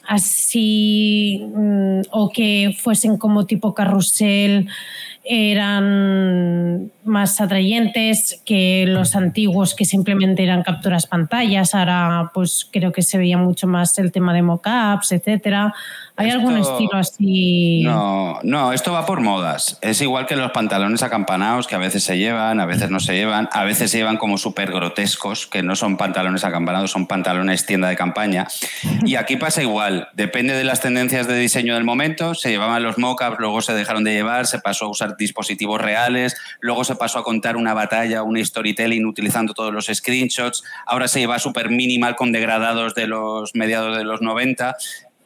[0.07, 4.69] así mm, o que fuesen como tipo carrusel
[5.30, 11.73] eran más atrayentes que los antiguos que simplemente eran capturas pantallas.
[11.73, 15.73] Ahora pues creo que se veía mucho más el tema de mockups, etcétera.
[16.19, 17.84] ¿Hay algún estilo así?
[17.84, 19.78] No, no, esto va por modas.
[19.82, 23.13] Es igual que los pantalones acampanados que a veces se llevan, a veces no se
[23.13, 27.67] llevan, a veces se llevan como súper grotescos, que no son pantalones acampanados, son pantalones
[27.67, 28.47] tienda de campaña.
[29.05, 32.97] Y aquí pasa igual, depende de las tendencias de diseño del momento, se llevaban los
[32.97, 37.20] mockups, luego se dejaron de llevar, se pasó a usar dispositivos reales, luego se pasó
[37.20, 42.15] a contar una batalla, un storytelling utilizando todos los screenshots, ahora se lleva súper minimal
[42.15, 44.76] con degradados de los mediados de los 90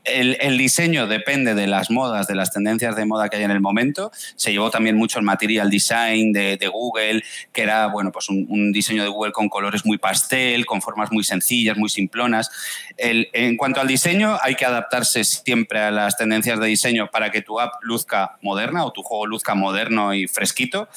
[0.03, 3.59] el, diseño depende de las modas, de las tendencias de moda que hay en el
[3.59, 4.11] momento.
[4.35, 9.03] Se llevó también mucho el material design de, Google, que era bueno, pues un, diseño
[9.03, 12.49] de Google con colores muy pastel, con formas muy sencillas, muy simplonas.
[12.97, 17.41] en cuanto al diseño, hay que adaptarse siempre a las tendencias de diseño para que
[17.41, 20.87] tu app luzca moderna o tu juego luzca moderno y fresquito.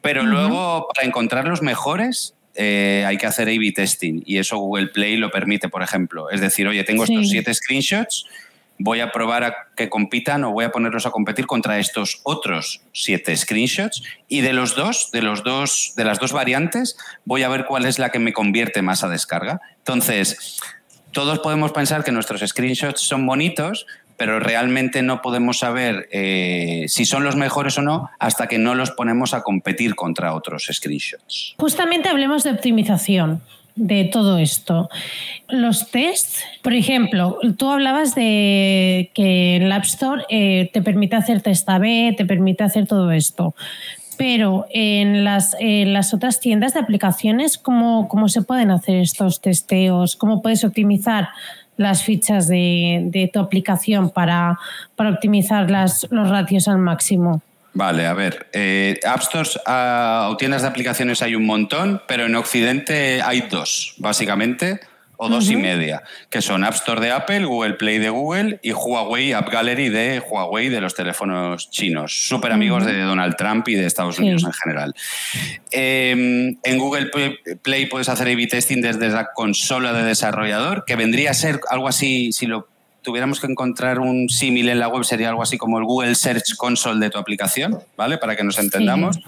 [0.00, 4.88] Pero luego, para encontrar los mejores, eh, hay que hacer A-B testing y eso Google
[4.88, 6.28] Play lo permite, por ejemplo.
[6.28, 8.26] Es decir, oye, tengo estos siete screenshots
[8.78, 12.82] voy a probar a que compitan o voy a ponerlos a competir contra estos otros
[12.92, 17.48] siete screenshots y de los dos, de los dos, de las dos variantes, voy a
[17.48, 19.60] ver cuál es la que me convierte más a descarga.
[19.78, 20.60] Entonces,
[21.12, 27.04] todos podemos pensar que nuestros screenshots son bonitos, pero realmente no podemos saber eh, si
[27.04, 31.54] son los mejores o no hasta que no los ponemos a competir contra otros screenshots.
[31.58, 33.42] Justamente hablemos de optimización
[33.74, 34.88] de todo esto.
[35.48, 41.40] Los tests, por ejemplo, tú hablabas de que el App Store eh, te permite hacer
[41.40, 43.54] test A-B, te permite hacer todo esto.
[44.18, 50.16] Pero en las, las otras tiendas de aplicaciones, ¿cómo, ¿cómo, se pueden hacer estos testeos?
[50.16, 51.30] ¿Cómo puedes optimizar
[51.76, 54.58] las fichas de, tu aplicación para,
[54.96, 57.42] para optimizar los ratios al máximo?
[57.74, 62.26] Vale, a ver, eh, App Stores ah, o tiendas de aplicaciones hay un montón, pero
[62.26, 64.80] en Occidente hay dos, básicamente,
[65.16, 68.72] o dos y media, que son App Store de Apple, Google Play de Google y
[68.72, 73.74] Huawei App Gallery de Huawei de los teléfonos chinos, súper amigos de Donald Trump y
[73.74, 74.94] de Estados Unidos en general.
[75.70, 77.10] Em, en Google
[77.62, 81.86] Play puedes hacer A-B testing desde la consola de desarrollador, que vendría a ser algo
[81.86, 82.71] así, si lo
[83.02, 86.56] tuviéramos que encontrar un símil en la web, sería algo así como el Google Search
[86.56, 88.18] Console de tu aplicación, ¿vale?
[88.18, 89.18] Para que nos entendamos.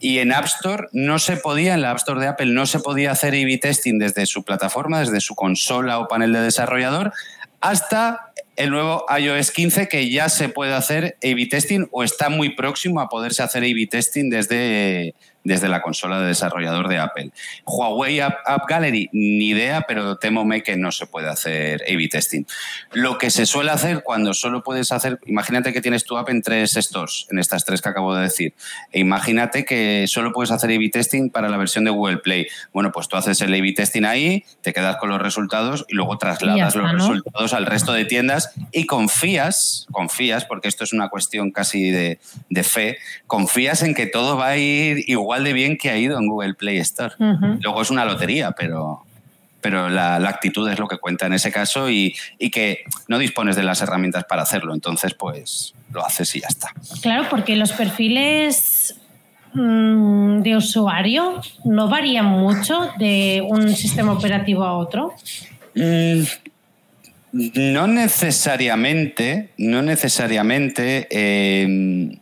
[0.00, 2.80] Y en App Store no se podía, en la App Store de Apple no se
[2.80, 7.12] podía hacer A-B testing desde su plataforma, desde su consola o panel de desarrollador,
[7.60, 12.50] hasta el nuevo iOS 15 que ya se puede hacer A-B testing o está muy
[12.54, 15.14] próximo a poderse hacer A-B testing desde
[15.46, 17.30] desde la consola de desarrollador de Apple.
[17.64, 22.44] Huawei App, Gallery, ni idea, pero temome que no se puede hacer A-B testing.
[22.92, 26.42] Lo que se suele hacer cuando solo puedes hacer, imagínate que tienes tu app en
[26.42, 28.54] tres stores, en estas tres que acabo de decir,
[28.90, 32.48] e imagínate que solo puedes hacer A-B testing para la versión de Google Play.
[32.72, 36.18] Bueno, pues tú haces el A-B testing ahí, te quedas con los resultados y luego
[36.18, 41.52] trasladas los resultados al resto de tiendas y confías, confías, porque esto es una cuestión
[41.52, 42.18] casi de,
[42.50, 46.18] de fe, confías en que todo va a ir igual de bien que ha ido
[46.18, 47.14] en Google Play Store.
[47.18, 49.04] Luego es una lotería, pero,
[49.60, 52.14] pero la, actitud es lo que cuenta en ese caso y,
[52.52, 54.74] que no dispones de las herramientas para hacerlo.
[54.74, 56.72] Entonces, pues lo haces y ya está.
[57.02, 58.96] Claro, porque los perfiles
[59.54, 65.14] mm, de usuario no varían mucho de un sistema operativo a otro.
[65.74, 66.22] Mm,
[67.32, 71.06] no necesariamente, no necesariamente.
[71.10, 72.18] Eh,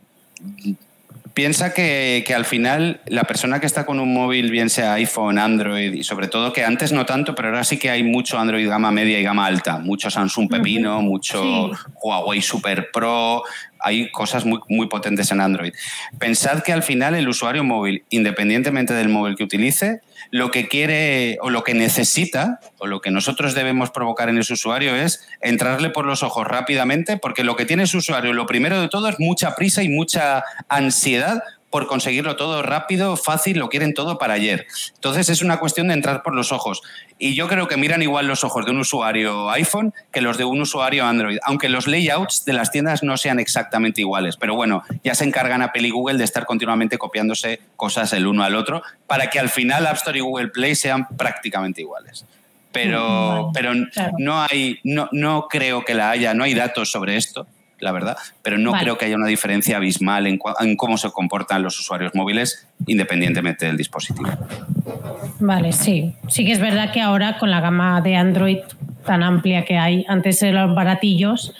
[1.35, 5.93] Piensa que, al final la persona que está con un móvil, bien sea iPhone, Android,
[5.93, 8.89] y sobre todo que antes no tanto, pero ahora sí que hay mucho Android gama
[8.89, 11.71] media y gama alta, mucho Samsung Pepino, mucho
[12.01, 13.43] Huawei Super Pro,
[13.79, 15.73] hay cosas muy, muy potentes en Android.
[16.19, 20.01] Pensad que al final el usuario móvil, independientemente del móvil que utilice,
[20.31, 24.53] lo que quiere o lo que necesita o lo que nosotros debemos provocar en ese
[24.53, 28.81] usuario es entrarle por los ojos rápidamente porque lo que tiene ese usuario, lo primero
[28.81, 31.43] de todo es mucha prisa y mucha ansiedad
[31.75, 34.65] por conseguirlo todo rápido, fácil, lo quieren todo para ayer.
[34.93, 36.81] Entonces es una cuestión de entrar por los ojos.
[37.19, 40.45] Y yo creo que miran igual los ojos de un usuario iPhone que los de
[40.45, 44.37] un usuario Android, aunque los layouts de las tiendas no sean exactamente iguales.
[44.37, 48.45] Pero bueno, ya se encargan Apple y Google de estar continuamente copiándose cosas el uno
[48.45, 52.23] al otro para que al final App Store y Google Play sean prácticamente iguales
[52.71, 53.71] pero, pero
[54.17, 57.47] no hay, no, no creo que la haya, no hay datos sobre esto
[57.79, 60.37] la verdad, pero no creo que haya una diferencia abismal en,
[60.77, 64.29] cómo se comportan los usuarios móviles independientemente del dispositivo.
[65.39, 66.15] Vale, sí.
[66.27, 68.59] Sí que es verdad que ahora con la gama de Android
[69.05, 71.53] tan amplia que hay, antes eran baratillos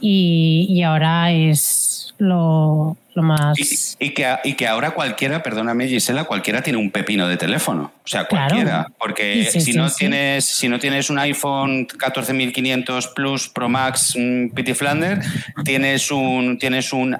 [0.00, 1.87] y, y ahora es
[2.18, 3.56] lo, más...
[3.98, 7.92] Y, que, y que ahora cualquiera, perdóname Gisela, cualquiera tiene un pepino de teléfono.
[8.04, 8.88] O sea, cualquiera.
[8.98, 14.74] Porque si, no tienes, si no tienes un iPhone 14500 Plus Pro Max mm, Petit
[14.74, 15.20] Flander,
[15.64, 17.16] tienes un, tienes un,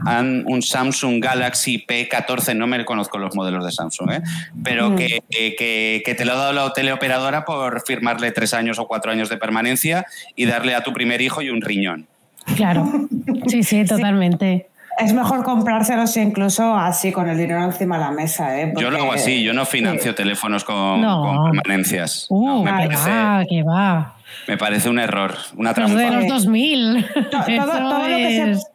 [0.46, 4.22] un Samsung Galaxy P14, no me conozco los modelos de Samsung, ¿eh?
[4.62, 8.86] pero que, que, que, te lo ha dado la teleoperadora por firmarle tres años o
[8.86, 12.06] cuatro años de permanencia y darle a tu primer hijo y un riñón.
[12.56, 12.90] Claro,
[13.46, 14.68] sí, sí, totalmente.
[14.98, 18.60] Es mejor comprárselos incluso así, con el dinero encima de la mesa.
[18.60, 18.72] ¿eh?
[18.76, 21.00] Yo lo hago así, yo no financio teléfonos con,
[21.52, 22.26] permanencias.
[22.28, 24.17] Uh, que va, que va.
[24.46, 25.98] Me parece un error, una trampa.
[25.98, 27.06] de los 2000.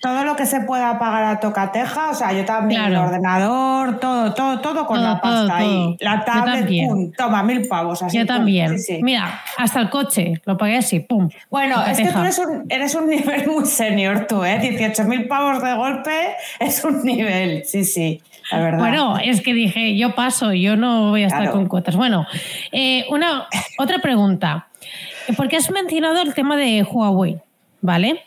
[0.01, 4.33] Todo, lo que se, pueda pagar a tocateja, o sea, yo también, el ordenador, todo,
[4.33, 5.97] todo, todo con la pasta ahí.
[5.99, 8.01] La tablet, pum, toma, mil pavos.
[8.03, 8.77] Así, yo también.
[9.01, 11.29] Mira, hasta el coche, lo pagué así, pum.
[11.49, 14.59] Bueno, es que tú eres un, eres un nivel muy senior tú, ¿eh?
[14.59, 18.21] 18 mil pavos de golpe es un nivel, sí, sí.
[18.51, 18.79] La verdad.
[18.79, 21.95] Bueno, es que dije, yo paso, yo no voy a estar con cuotas.
[21.95, 22.27] Bueno,
[22.71, 23.47] eh, una,
[23.77, 24.67] otra pregunta.
[25.37, 27.37] Porque has mencionado el tema de Huawei,
[27.81, 28.23] ¿vale?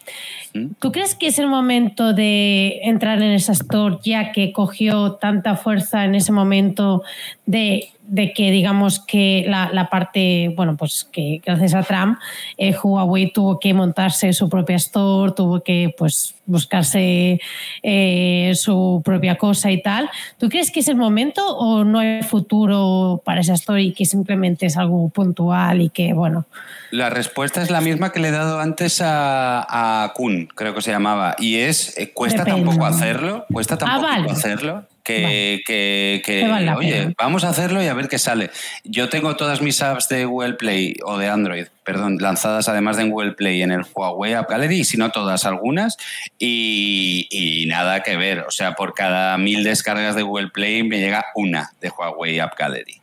[0.54, 0.68] ¿Mm?
[0.78, 5.56] ¿Tú crees que es el momento de entrar en esa store ya que cogió tanta
[5.56, 7.02] fuerza en ese momento
[7.44, 12.18] de de que digamos que la, parte, bueno, pues que gracias a Trump,
[12.56, 17.40] eh, Huawei tuvo que montarse su propia store, tuvo que pues buscarse
[17.82, 20.08] eh, su propia cosa y tal.
[20.38, 24.04] ¿Tú crees que es el momento o no hay futuro para esa store y que
[24.04, 26.46] simplemente es algo puntual y que, bueno?
[26.92, 30.82] La respuesta es la misma que le he dado antes a, a Kun, creo que
[30.82, 33.44] se llamaba, y es, eh, ¿cuesta tampoco hacerlo?
[33.52, 34.84] ¿Cuesta tampoco ah, hacerlo?
[35.06, 38.50] Que, que, oye, vamos a hacerlo y a ver qué sale.
[38.82, 43.04] Yo tengo todas mis apps de Google Play o de Android, perdón, lanzadas además de
[43.04, 45.96] en Google Play en el Huawei App Gallery, y si no todas, algunas,
[46.38, 48.40] y, nada que ver.
[48.40, 52.58] O sea, por cada mil descargas de Google Play me llega una de Huawei App
[52.58, 53.00] Gallery.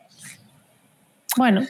[1.38, 1.62] Bueno,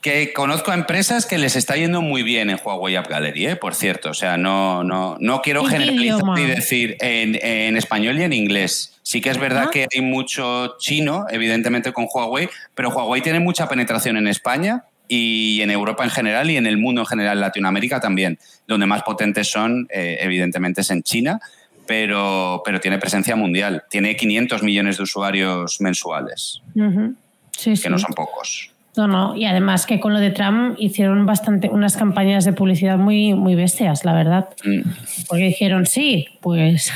[0.00, 3.56] que conozco a empresas que les está yendo muy bien en Huawei App Gallery, ¿eh?
[3.56, 4.10] por cierto.
[4.10, 8.98] O sea, no, no, no quiero generalizar y decir en, español y en inglés.
[9.02, 13.68] Sí que es verdad que hay mucho chino, evidentemente, con Huawei, pero Huawei tiene mucha
[13.68, 18.00] penetración en España y en Europa en general y en el mundo en general, Latinoamérica
[18.00, 18.38] también.
[18.68, 21.40] Donde más potentes son, eh, evidentemente, es en China,
[21.86, 23.84] pero, pero tiene presencia mundial.
[23.90, 28.70] Tiene 500 millones de usuarios mensuales, que no son pocos.
[28.98, 32.98] No, no, y además que con lo de Trump hicieron bastante unas campañas de publicidad
[32.98, 34.48] muy, muy bestias, la verdad.
[34.64, 34.80] Mm.
[35.28, 36.90] Porque dijeron, sí, pues.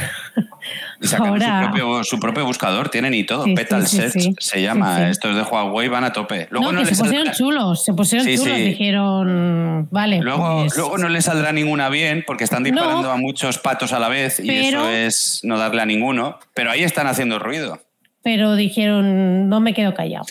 [1.00, 1.72] Y ahora...
[2.03, 3.44] su, propio, buscador, tienen y todo.
[3.55, 5.11] Petal Search se llama.
[5.11, 6.48] Estos de Huawei van a tope.
[6.50, 10.20] Luego no, se pusieron chulos, se pusieron chulos, dijeron, vale.
[10.22, 14.00] Luego, pues luego no les saldrá ninguna bien porque están disparando a muchos patos a
[14.00, 16.40] la vez y eso es no darle a ninguno.
[16.53, 17.80] Pero ahí están haciendo ruido.
[18.24, 20.24] Pero dijeron, no me quedo callado.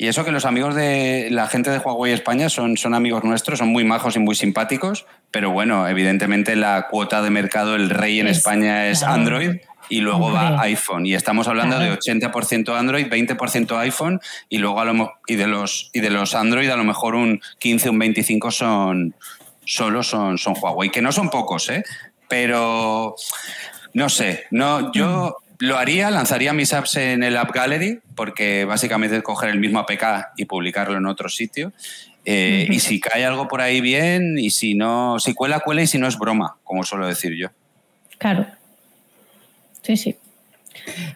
[0.00, 3.58] Y eso que los amigos de la gente de Huawei España son, son amigos nuestros,
[3.58, 8.20] son muy majos y muy simpáticos, pero bueno, evidentemente la cuota de mercado, el rey
[8.20, 9.56] en España es Android
[9.88, 11.04] y luego va iPhone.
[11.04, 15.90] Y estamos hablando de 80% Android, 20% iPhone y luego a lo, y de los
[15.92, 19.14] y de los Android a lo mejor un 15, un 25 son
[19.64, 21.82] solo son, son Huawei, que no son pocos, ¿eh?
[22.28, 23.16] Pero
[23.94, 29.16] no sé, no, yo lo haría, lanzaría mis apps en el App Gallery, porque básicamente
[29.16, 31.72] es coger el mismo APK y publicarlo en otro sitio.
[32.24, 35.86] Eh, y si cae algo por ahí bien, y si no, si cuela, cuela, y
[35.86, 37.48] si no es broma, como suelo decir yo.
[38.18, 38.46] Claro.
[39.82, 40.16] Sí, sí.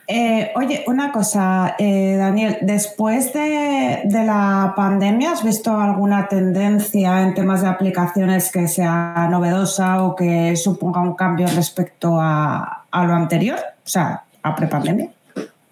[0.07, 7.34] Eh, oye, una cosa, eh, Daniel, después de, la pandemia, ¿has visto alguna tendencia en
[7.34, 13.14] temas de aplicaciones que sea novedosa o que suponga un cambio respecto a, a lo
[13.14, 13.59] anterior?
[13.84, 15.11] O sea, a prepandemia?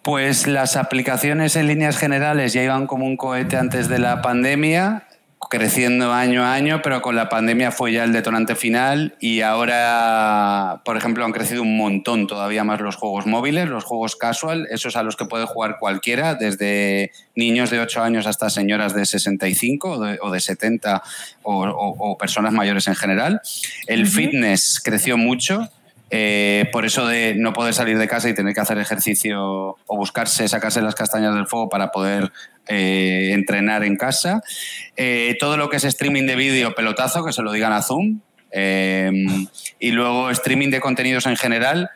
[0.03, 5.05] Pues las aplicaciones en líneas generales ya iban como un cohete antes de la pandemia,
[5.51, 10.81] creciendo año a año, pero con la pandemia fue ya el detonante final y ahora,
[10.85, 14.97] por ejemplo, han crecido un montón todavía más los juegos móviles, los juegos casual, esos
[14.97, 20.19] a los que puede jugar cualquiera, desde niños de 8 años hasta señoras de 65
[20.21, 21.03] o de, 70
[21.43, 23.41] o, personas mayores en general.
[23.87, 25.69] El fitness creció mucho,
[26.11, 29.97] eh, por eso de no poder salir de casa y tener que hacer ejercicio o
[29.97, 32.33] buscarse, sacarse las castañas del fuego para poder
[32.67, 34.43] eh, entrenar en casa.
[34.97, 38.21] Eh, todo lo que es streaming de vídeo, pelotazo, que se lo digan a Zoom.
[38.53, 41.91] y luego streaming de contenidos en general,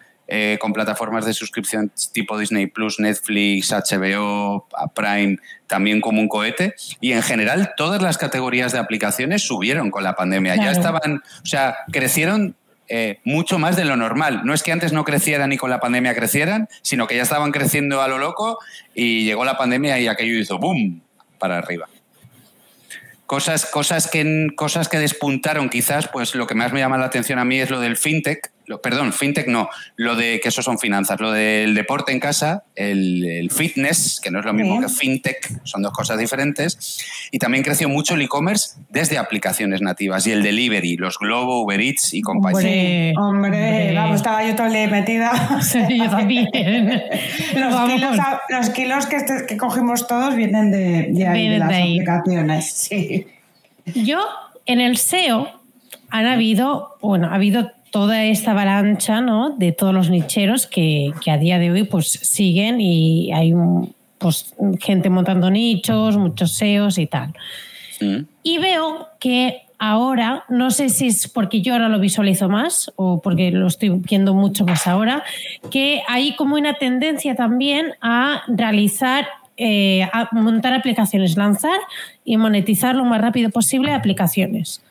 [0.61, 6.75] con plataformas de suscripción tipo Disney Plus, Netflix, HBO, Prime, también como un cohete.
[7.01, 10.55] Y en general, todas las categorías de aplicaciones subieron con la pandemia.
[10.55, 12.57] Ya estaban, o sea, crecieron
[12.89, 14.43] eh, mucho más de lo normal.
[14.45, 17.53] No es que antes no crecieran y con la pandemia crecieran, sino que ya estaban
[17.53, 18.59] creciendo a lo loco
[18.95, 21.03] y llegó la pandemia y aquello hizo boom
[21.39, 21.89] para arriba.
[23.27, 27.39] Cosas, cosas, que, cosas que despuntaron quizás, pues lo que más me llama la atención
[27.39, 28.53] a mí es lo del fintech,
[28.83, 33.51] perdón, fintech no, lo de que eso son finanzas, lo del deporte en casa, el,
[33.51, 37.89] fitness, que no es lo mismo que fintech, son dos cosas diferentes, y también creció
[37.89, 43.13] mucho el e-commerce desde aplicaciones nativas y el delivery, los Globo, Uber Eats y compañía.
[43.17, 45.33] Hombre, hombre, vamos, estaba yo todo el metida.
[45.65, 46.49] Sí, yo también.
[48.51, 53.27] los, kilos, este, que, cogemos todos vienen de, las aplicaciones, sí.
[53.87, 54.21] Yo
[54.67, 55.49] en el SEO
[56.11, 59.51] han habido, bueno, ha habido toda esta avalancha ¿no?
[59.51, 63.55] de todos los nicheros que, a día de hoy pues siguen y hay
[64.19, 67.35] pues, gente montando nichos, muchos SEOs y tal.
[68.01, 68.17] Mm.
[68.43, 73.23] Y veo que ahora, no sé si es porque yo ahora lo visualizo más o
[73.23, 75.23] porque lo estoy viendo mucho más ahora,
[75.71, 81.79] que hay como una tendencia también a realizar, eh, a montar aplicaciones, lanzar
[82.25, 84.83] y monetizar lo más rápido posible aplicaciones.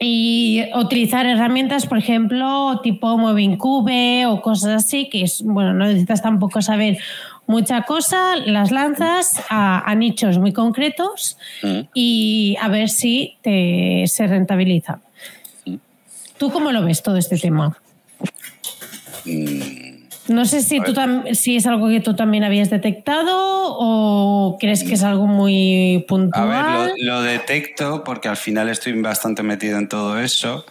[0.00, 6.22] Y utilizar herramientas, por ejemplo, tipo Movincube o cosas así, que es, bueno, no necesitas
[6.22, 6.98] tampoco saber
[7.48, 11.80] mucha cosa, las lanzas a, nichos muy concretos mm.
[11.94, 15.00] y a ver si te, se rentabiliza.
[15.64, 15.76] Mm.
[16.38, 17.76] ¿Tú cómo lo ves todo este tema?
[19.24, 19.87] Mm.
[20.28, 20.94] No sé si, tú
[21.32, 26.52] si es algo que tú también habías detectado o crees que es algo muy puntual.
[26.52, 30.64] A ver, lo detecto porque al final estoy bastante metido en todo eso.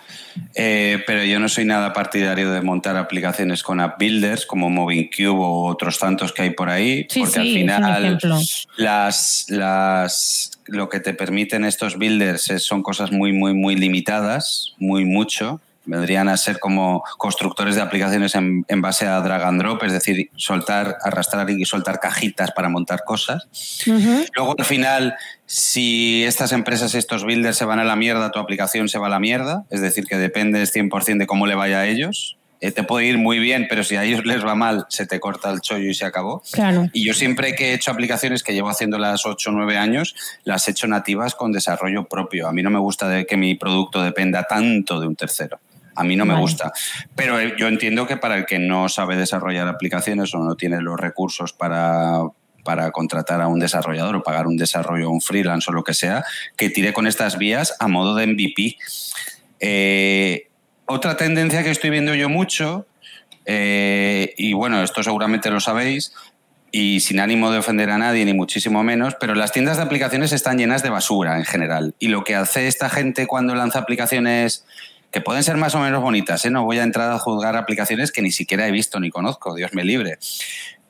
[0.53, 5.39] Eh, pero yo no soy nada partidario de montar aplicaciones con app builders como MovingCube
[5.39, 8.19] o otros tantos que hay por ahí, porque al final
[8.77, 15.05] las, las, lo que te permiten estos builders son cosas muy, muy, muy limitadas, muy
[15.05, 19.93] mucho vendrían a ser como constructores de aplicaciones en, base a drag and drop, es
[19.93, 23.47] decir, soltar, arrastrar y soltar cajitas para montar cosas.
[24.35, 25.15] Luego, al final,
[25.45, 29.09] si estas empresas, estos builders se van a la mierda, tu aplicación se va a
[29.09, 32.37] la mierda, es decir, que dependes 100% de cómo le vaya a ellos.
[32.59, 35.19] Eh, te puede ir muy bien, pero si a ellos les va mal, se te
[35.19, 36.41] corta el chollo y se acabó.
[36.91, 40.15] Y yo siempre que he hecho aplicaciones que llevo haciendo las 8 o 9 años,
[40.43, 42.47] las he hecho nativas con desarrollo propio.
[42.47, 45.59] A mí no me gusta de que mi producto dependa tanto de un tercero.
[45.97, 46.71] A mí no me gusta.
[47.15, 50.81] Pero eh, yo entiendo que para el que no sabe desarrollar aplicaciones o no tiene
[50.81, 52.21] los recursos para,
[52.63, 56.23] para contratar a un desarrollador o pagar un desarrollo, un freelance o lo que sea,
[56.55, 58.77] que tire con estas vías a modo de MVP.
[59.59, 60.47] Eh,
[60.85, 62.85] otra tendencia que estoy viendo yo mucho,
[63.45, 66.13] eh, y bueno, esto seguramente lo sabéis,
[66.71, 70.33] y sin ánimo de ofender a nadie, ni muchísimo menos, pero las tiendas de aplicaciones
[70.33, 71.95] están llenas de basura en general.
[71.99, 74.65] Y lo que hace esta gente cuando lanza aplicaciones
[75.11, 76.49] que pueden ser más o menos bonitas, ¿eh?
[76.49, 79.73] no voy a entrar a juzgar aplicaciones que ni siquiera he visto ni conozco, Dios
[79.73, 80.17] me libre.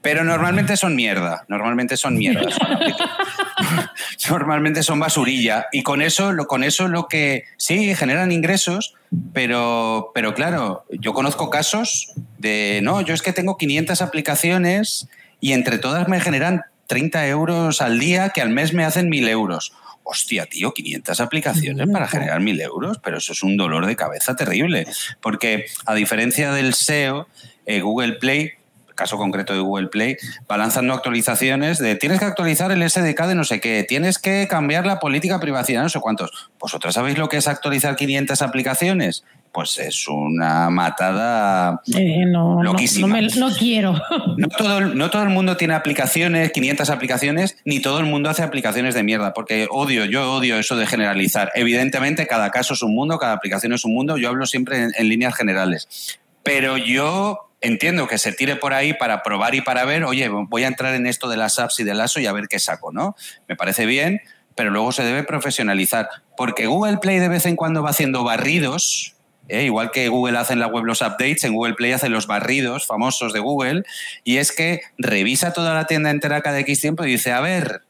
[0.02, 2.48] Pero normalmente son mierda, normalmente son mierda.
[4.30, 5.66] normalmente son basurilla.
[5.72, 8.96] Y con eso, lo, con eso lo que sí generan ingresos,
[9.34, 15.10] pero, pero claro, yo conozco casos de, no, yo es que tengo 500 aplicaciones
[15.42, 19.28] y entre todas me generan 30 euros al día que al mes me hacen 1000
[19.28, 19.74] euros
[20.08, 24.36] hostia, tío, 500 aplicaciones para generar 1000 euros, pero eso es un dolor de cabeza
[24.36, 24.88] terrible.
[25.22, 27.28] Porque a diferencia del SEO,
[27.66, 28.54] eh, Google Play
[28.98, 30.18] caso concreto de Google Play,
[30.52, 34.48] va lanzando actualizaciones de tienes que actualizar el SDK de no sé qué, tienes que
[34.50, 36.50] cambiar la política privacidad, no sé cuántos.
[36.60, 39.24] ¿Vosotros sabéis lo que es actualizar 500 aplicaciones?
[39.52, 43.20] Pues es una matada eh, no, loquísima.
[43.22, 43.96] No, quiero.
[44.38, 48.44] No todo, no todo el mundo tiene aplicaciones, 500 aplicaciones, ni todo el mundo hace
[48.44, 51.52] aplicaciones de mierda, porque odio, yo odio eso de generalizar.
[51.56, 55.10] Evidentemente, cada caso es un mundo, cada aplicación es un mundo, yo hablo siempre en,
[55.10, 56.20] líneas generales.
[56.44, 60.64] Pero yo entiendo que se tire por ahí para probar y para ver, oye, voy
[60.64, 62.92] a entrar en esto de las apps y del ASO y a ver qué saco,
[62.92, 63.16] ¿no?
[63.48, 64.22] Me parece bien,
[64.56, 69.17] pero luego se debe profesionalizar, porque Google Play de vez en cuando va haciendo barridos
[69.50, 69.64] ¿eh?
[69.64, 72.86] igual que Google hace en la web los updates, en Google Play hace los barridos
[72.86, 73.84] famosos de Google,
[74.24, 77.82] y es que revisa toda la tienda entera cada X tiempo y dice, a ver,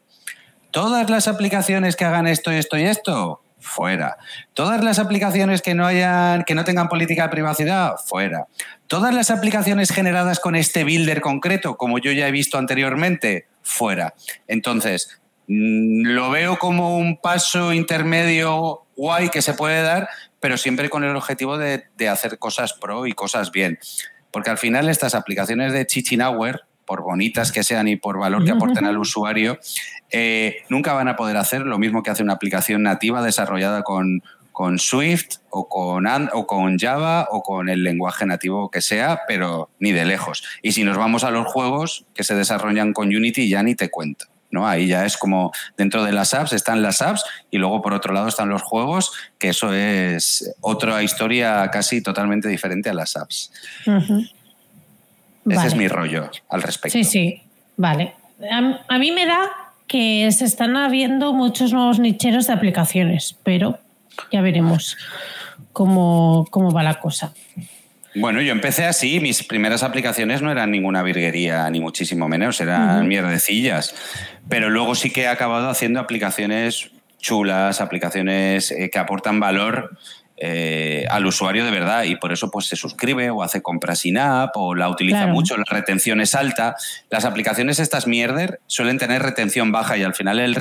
[0.70, 4.16] todas las aplicaciones que hagan esto, esto y esto, fuera.
[4.54, 8.46] Todas las aplicaciones que no hayan, que no tengan política de privacidad, fuera.
[8.86, 14.14] Todas las aplicaciones generadas con este builder concreto, como yo ya he visto anteriormente, fuera.
[14.46, 20.08] Entonces, mm, lo veo como un paso intermedio guay que se puede dar,
[20.40, 23.78] pero siempre con el objetivo de, hacer cosas pro y cosas bien.
[24.30, 28.52] Porque al final estas aplicaciones de Chichinauer, por bonitas que sean y por valor que
[28.52, 29.58] aporten al usuario,
[30.10, 34.22] eh, nunca van a poder hacer lo mismo que hace una aplicación nativa desarrollada con,
[34.58, 39.70] con Swift o con, o con Java o con el lenguaje nativo que sea, pero
[39.78, 40.42] ni de lejos.
[40.62, 43.90] Y si nos vamos a los juegos que se desarrollan con Unity, ya ni te
[43.90, 44.26] cuento.
[44.50, 44.66] ¿No?
[44.66, 48.12] Ahí ya es como dentro de las apps están las apps y luego por otro
[48.12, 53.52] lado están los juegos, que eso es otra historia casi totalmente diferente a las apps.
[55.46, 56.98] Ese es mi rollo al respecto.
[56.98, 57.42] Sí, sí,
[57.76, 58.14] vale.
[58.88, 59.48] A, mí me da
[59.86, 63.78] que se están habiendo muchos nuevos nicheros de aplicaciones, pero
[64.30, 64.96] ya veremos
[65.72, 67.32] cómo, cómo va la cosa.
[68.14, 73.06] Bueno, yo empecé así, mis primeras aplicaciones no eran ninguna virguería, ni muchísimo menos, eran
[73.06, 73.94] mierdecillas.
[74.48, 79.96] Pero luego sí que he acabado haciendo aplicaciones chulas, aplicaciones eh, que aportan valor
[80.40, 84.18] eh, al usuario de verdad y por eso pues se suscribe o hace compras sin
[84.18, 86.76] app o la utiliza mucho, la retención es alta.
[87.10, 90.56] Las aplicaciones estas mierder suelen tener retención baja y al final el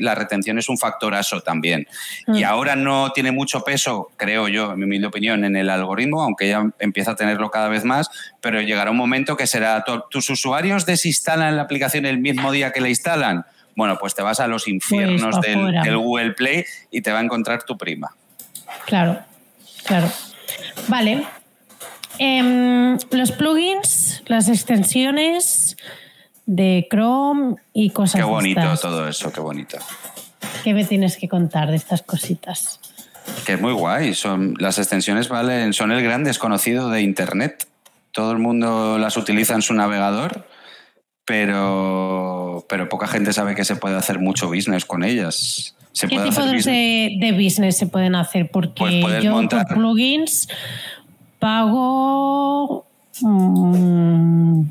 [0.00, 1.86] la retención es un factor ASO también.
[2.26, 2.44] Y mm.
[2.44, 6.48] ahora no tiene mucho peso, creo yo, en mi humilde opinión, en el algoritmo, aunque
[6.48, 8.10] ya empieza a tenerlo cada vez más,
[8.40, 12.80] pero llegará un momento que será, tus usuarios desinstalan la aplicación el mismo día que
[12.80, 13.46] la instalan.
[13.76, 17.22] Bueno, pues te vas a los infiernos pues del Google Play y te va a
[17.22, 18.14] encontrar tu prima.
[18.86, 19.18] Claro,
[19.86, 20.08] claro.
[20.88, 21.24] Vale.
[22.18, 25.76] Em, los plugins, las extensiones
[26.46, 29.78] de Chrome y cosas Qué bonito todo eso, qué bonito.
[30.62, 32.80] ¿Qué me tienes que contar de estas cositas?
[33.44, 34.14] Que es muy guay.
[34.14, 37.66] Son, las extensiones valen, son el gran desconocido de Internet.
[38.12, 40.46] Todo el mundo las utiliza en su navegador,
[41.24, 45.74] pero, pero poca gente sabe que se puede hacer mucho business con ellas.
[46.00, 48.50] ¿Qué tipo de, business se pueden hacer?
[48.50, 50.48] Porque pues yo por plugins
[51.38, 52.86] pago...
[53.20, 54.62] Mm,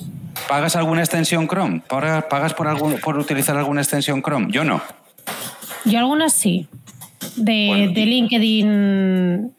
[0.50, 1.82] ¿Pagas alguna extensión Chrome?
[1.88, 4.48] ¿Pagas por, algún, por utilizar alguna extensión Chrome?
[4.52, 4.82] Yo no.
[5.86, 6.68] Yo algunas sí.
[7.38, 9.54] De, LinkedIn.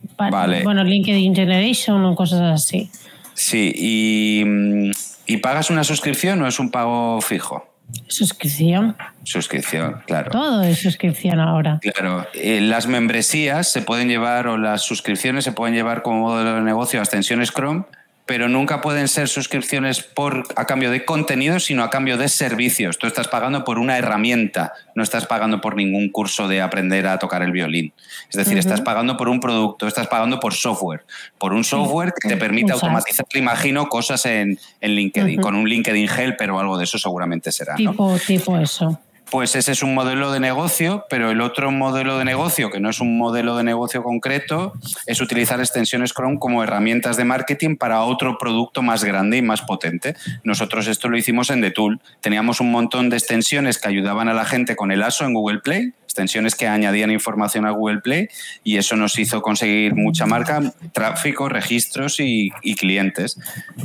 [0.63, 2.91] Bueno, LinkedIn Generation o cosas así.
[3.33, 4.91] Sí, y, mm,
[5.27, 7.67] ¿y pagas una suscripción o es un pago fijo?
[8.09, 8.97] Suscripción.
[9.25, 10.31] Suscripción, claro.
[10.31, 11.81] Todo es suscripción ahora.
[11.81, 12.27] Claro.
[12.35, 16.61] Eh, las membresías se pueden llevar o las suscripciones se pueden llevar como modelo de
[16.61, 17.85] negocio a extensiones Chrome
[18.27, 22.99] pero nunca pueden ser suscripciones por, a cambio de contenido, sino a cambio de servicios.
[22.99, 27.19] Tú estás pagando por una herramienta, no estás pagando por ningún curso de aprender a
[27.19, 27.93] tocar el violín.
[28.31, 31.05] Es decir, estás pagando por un producto, estás pagando por software,
[31.39, 36.51] por un software que te permite automatizar, imagino, cosas en, LinkedIn, con un LinkedIn Helper
[36.51, 37.75] o algo de eso seguramente será.
[37.75, 38.99] Tipo, tipo eso
[39.31, 42.91] pues ese es un modelo de negocio, pero el otro modelo de negocio, que no
[42.91, 44.73] es un modelo de negocio concreto,
[45.07, 49.63] es utilizar extensiones Chrome como herramientas de marketing para otro producto más grande y más
[49.63, 50.15] potente.
[50.45, 52.01] Nosotros esto lo hicimos en The Tool.
[52.21, 55.61] Teníamos un montón de extensiones que ayudaban a la gente con el ASO en Google
[55.61, 58.29] Play, extensiones que añadían información a Google Play
[58.63, 60.61] y eso nos hizo conseguir mucha marca,
[60.93, 63.37] tráfico, registros y, clientes.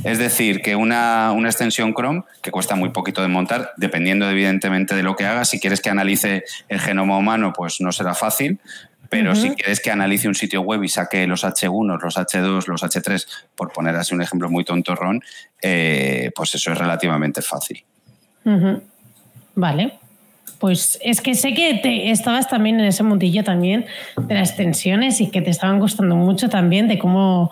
[0.04, 5.02] Es decir, que una, extensión Chrome, que cuesta muy poquito de montar, dependiendo evidentemente de
[5.02, 8.60] lo que hagas, si quieres que analice el genoma humano, pues no será fácil,
[9.10, 12.84] pero si quieres que analice un sitio web y saque los H1, los H2, los
[12.84, 13.26] H3,
[13.56, 15.24] por poner así un ejemplo muy tontorrón,
[15.64, 17.84] eh, pues eso es relativamente fácil.
[19.56, 20.00] Vale.
[20.60, 23.86] Pues es que sé que te estabas también en ese mundillo también
[24.18, 27.52] de las extensiones y que te estaban gustando mucho también de cómo,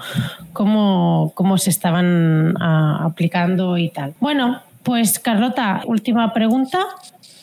[0.54, 4.14] cómo, cómo se estaban ah, aplicando y tal.
[4.20, 6.80] Bueno, pues Carlota, última pregunta.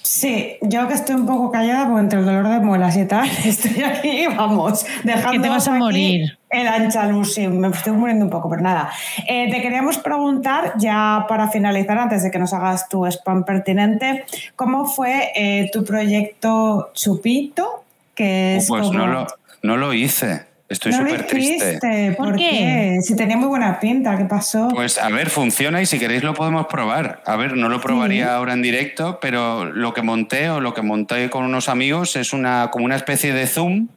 [0.03, 3.29] Sí, yo que estoy un poco callada porque entre el dolor de muelas y tal,
[3.45, 5.33] estoy aquí, vamos, dejando.
[5.33, 6.39] Que te vas a morir.
[6.55, 8.93] El anchalus, sí, me estoy muriendo un poco, pero nada.
[9.27, 14.25] Eh, te queríamos preguntar, ya para finalizar, antes de que nos hagas tu spam pertinente,
[14.55, 17.83] ¿cómo fue eh, tu proyecto Chupito?
[18.15, 19.27] Que es pues no, lo,
[19.63, 20.43] no lo hice.
[20.69, 22.15] Estoy súper triste.
[22.17, 22.99] ¿Por, qué?
[23.03, 24.69] Si tenía muy buena pinta, ¿qué pasó?
[24.73, 27.23] Pues a ver, funciona y si queréis lo podemos probar.
[27.27, 30.83] A ver, no lo probaría ahora en directo, pero lo que monté o lo que
[30.83, 33.89] monté con unos amigos es una como una especie de Zoom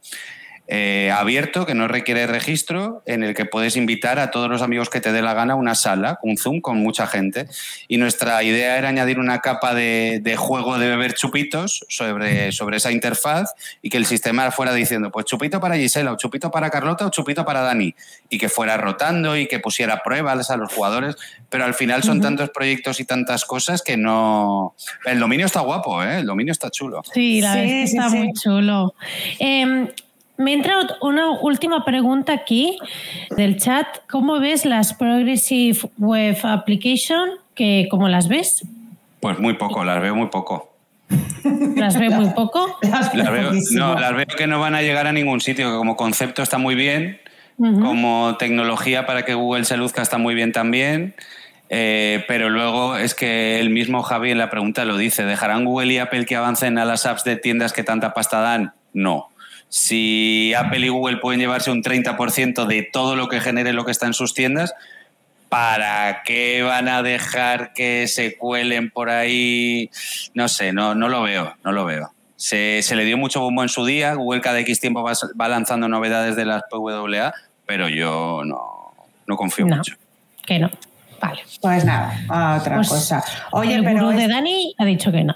[0.68, 4.89] eh, abierto, que no requiere registro, en el que puedes invitar a todos los amigos
[4.89, 7.47] que te dé la gana a una sala, un Zoom con mucha gente.
[7.88, 12.91] Y nuestra idea era añadir una capa de, juego de beber chupitos sobre, sobre esa
[12.91, 17.05] interfaz y que el sistema fuera diciendo, pues chupito para Gisela, o chupito para Carlota,
[17.05, 17.95] o chupito para Dani.
[18.30, 21.15] Y que fuera rotando y que pusiera pruebas a los jugadores.
[21.49, 24.76] Pero al final son tantos proyectos y tantas cosas que no...
[25.05, 26.20] El dominio está guapo, ¿eh?
[26.20, 27.01] El dominio está chulo.
[27.13, 28.93] Sí, la verdad está muy chulo.
[29.39, 29.88] Em,
[30.38, 32.77] me entra una última pregunta aquí
[33.35, 33.88] del chat.
[34.09, 37.29] ¿Cómo ves las Progressive Web Application?
[37.55, 38.65] Que, ¿Cómo las ves?
[39.19, 40.73] Pues muy poco, las veo muy poco.
[41.75, 42.77] ¿Las veo muy poco?
[42.81, 45.95] Las veo, no, las veo que no van a llegar a ningún sitio, que como
[45.95, 47.21] concepto está muy bien,
[47.57, 51.15] como tecnología para que Google se luzca está muy bien también.
[51.69, 55.93] Eh, pero luego es que el mismo Javi en la pregunta lo dice, ¿dejarán Google
[55.93, 58.73] y Apple que avancen a las apps de tiendas que tanta pasta dan?
[58.93, 59.29] No.
[59.70, 63.91] Si Apple y Google pueden llevarse un 30% de todo lo que genere lo que
[63.91, 64.73] está en sus tiendas,
[65.49, 69.89] ¿para qué van a dejar que se cuelen por ahí?
[70.34, 72.11] No sé, no, no lo veo, no lo veo.
[72.35, 76.35] Se, le dio mucho bombo en su día, Google cada X tiempo va, lanzando novedades
[76.35, 77.34] de las PWA,
[77.65, 79.95] pero yo no, confío mucho.
[80.45, 80.69] Que no.
[81.19, 81.41] Vale.
[81.60, 82.14] Pues nada,
[82.60, 83.23] otra pues cosa.
[83.52, 84.10] Oye, el pero.
[84.10, 85.34] de Dani ha dicho que no.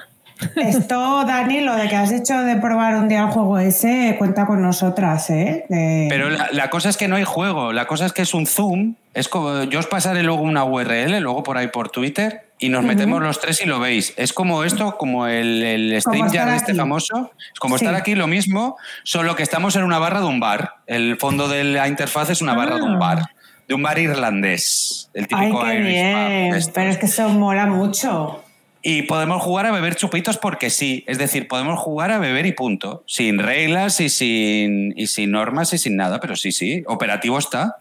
[0.56, 4.46] Esto, Dani, lo de que has hecho de probar un día el juego ese, cuenta
[4.46, 5.66] con nosotras, ¿eh?
[5.70, 8.96] Pero la, cosa es que no hay juego, la cosa es que es un Zoom.
[9.14, 12.84] Es como, yo os pasaré luego una URL, luego por ahí por Twitter, y nos
[12.84, 14.14] metemos los tres y lo veis.
[14.18, 17.32] Es como esto, como el, el StreamYard este famoso.
[17.54, 20.76] Es como estar aquí lo mismo, solo que estamos en una barra de un bar.
[20.88, 23.00] El fondo de la interfaz es una barra de un ah.
[23.00, 23.20] bar.
[23.68, 25.10] De un bar irlandés.
[25.14, 26.72] El típico Ay, qué bien.
[26.74, 28.44] Pero es que eso mola mucho.
[28.84, 31.04] Y podemos jugar a beber chupitos porque sí.
[31.08, 33.04] Es decir, podemos jugar a beber y punto.
[33.06, 36.20] Sin reglas y sin, y sin normas y sin nada.
[36.20, 36.84] Pero sí, sí.
[36.88, 37.78] Operativo está.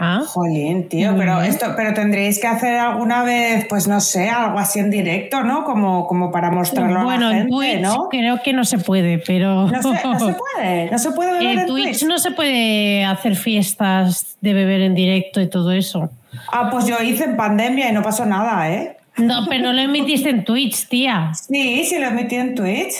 [0.00, 0.22] Ah.
[0.24, 4.78] Jolín, tío, pero esto, pero tendréis que hacer alguna vez, pues no sé, algo así
[4.78, 5.64] en directo, ¿no?
[5.64, 8.08] Como, como para mostrarlo bueno, a la gente, Twitch ¿no?
[8.08, 9.66] creo que no se puede, pero.
[9.66, 9.88] No, se,
[10.54, 12.04] puede, no se puede beber en, Twitch.
[12.04, 16.10] no se puede hacer fiestas de beber en directo y todo eso.
[16.52, 18.97] Ah, pues yo hice en pandemia y no pasó nada, ¿eh?
[19.18, 21.32] No, pero no lo emitiste en Twitch, tía.
[21.34, 22.94] Sí, sí lo emití en Twitch.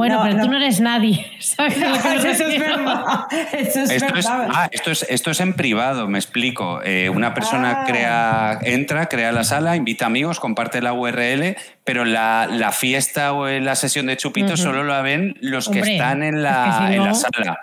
[0.00, 1.26] Bueno, pero tú no eres nadie.
[1.40, 3.26] ¿sabes eso es verdad.
[3.52, 6.80] Eso es esto, Es, ah, esto, es, esto es en privado, me explico.
[6.82, 7.84] Eh, una persona ah.
[7.86, 11.54] crea, entra, crea la sala, invita amigos, comparte la URL,
[11.84, 16.22] pero la, la fiesta o la sesión de chupitos solo la ven los que están
[16.22, 17.60] en la, en la sala.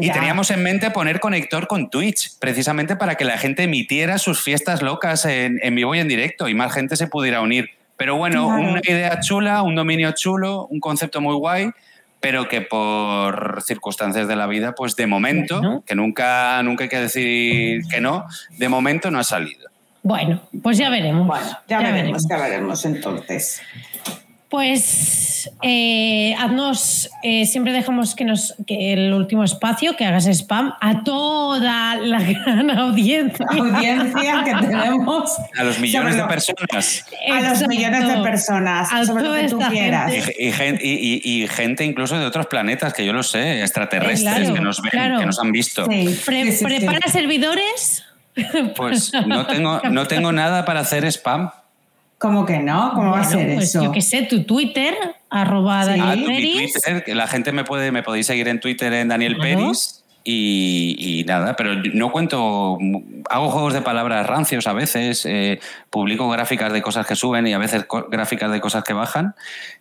[0.00, 4.40] Y teníamos en mente poner conector con Twitch, precisamente para que la gente emitiera sus
[4.40, 7.77] fiestas locas en, en vivo y en directo y más gente se pudiera unir.
[7.98, 11.70] Pero bueno, una idea chula, un dominio chulo, un concepto muy guay,
[12.20, 17.00] pero que por circunstancias de la vida, pues de momento, que nunca, nunca hay que
[17.00, 18.24] decir que no,
[18.56, 19.68] de momento no ha salido.
[20.04, 21.26] Bueno, pues ya veremos.
[21.26, 23.60] Bueno, ya, veremos, ya veremos entonces.
[24.48, 30.72] Pues eh, haznos, eh, siempre dejamos que nos que el último espacio, que hagas spam
[30.80, 33.44] a toda la gran audiencia.
[33.50, 35.36] Audiencia que tenemos.
[35.54, 37.04] A los millones de personas.
[37.30, 40.12] A los millones de personas, a sobre lo que tú quieras.
[40.14, 45.26] Y, gente, incluso de otros planetas, que yo lo sé, extraterrestres que nos ven, que
[45.26, 45.86] nos han visto.
[46.24, 48.04] ¿Prepara servidores?
[48.76, 51.50] Pues no tengo, no tengo nada para hacer spam.
[52.18, 52.92] ¿Cómo que no?
[52.94, 53.82] ¿Cómo va a ser pues eso?
[53.82, 54.94] Yo qué sé, tu Twitter,
[55.30, 59.36] arroba Daniel Twitter, que la gente me puede, me podéis seguir en Twitter en Daniel
[59.38, 60.04] Peris.
[60.30, 62.76] Y, nada, pero no cuento,
[63.30, 65.58] hago juegos de palabras rancios a veces, eh,
[65.88, 69.34] publico gráficas de cosas que suben y a veces gráficas de cosas que bajan,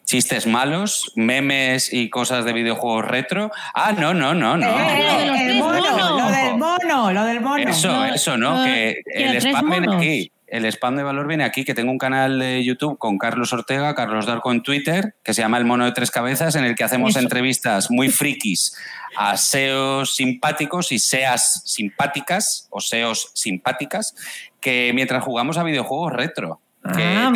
[0.05, 3.51] chistes malos, memes y cosas de videojuegos retro.
[3.73, 4.69] Ah, no, no, no, no.
[4.69, 7.69] Eh, el mono, lo del mono, lo del mono.
[7.69, 8.63] Eso, eso, ¿no?
[8.63, 12.63] Que el spam aquí el spam de valor viene aquí, que tengo un canal de
[12.63, 16.09] YouTube con Carlos Ortega, Carlos Darco en Twitter, que se llama El Mono de Tres
[16.09, 18.75] Cabezas, en el que hacemos entrevistas muy frikis
[19.17, 24.15] a SEOs simpáticos y SEAs simpáticas o SEOs simpáticas,
[24.61, 26.61] que mientras jugamos a videojuegos retro.
[26.95, 27.33] Que ah,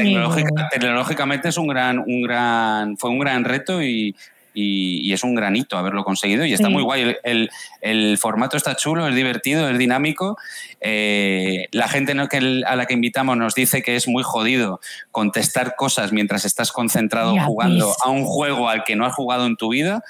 [0.71, 4.15] tecnológicamente es un gran, un gran, fue un gran reto y,
[4.53, 7.15] y, es un granito haberlo conseguido y está muy guay.
[7.23, 7.49] El,
[7.81, 10.37] el, formato está chulo, es divertido, es dinámico.
[10.79, 14.79] Eh, la gente a la que invitamos nos dice que es muy jodido
[15.11, 19.57] contestar cosas mientras estás concentrado jugando a un juego al que no has jugado en
[19.57, 20.03] tu vida,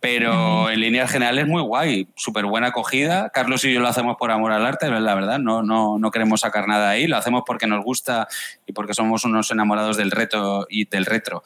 [0.00, 3.30] pero en líneas generales muy guay, súper buena acogida.
[3.30, 6.40] Carlos y yo lo hacemos por amor al arte, la verdad, no, no, no queremos
[6.40, 8.28] sacar nada ahí, lo hacemos porque nos gusta
[8.66, 11.42] y porque somos unos enamorados del reto y del retro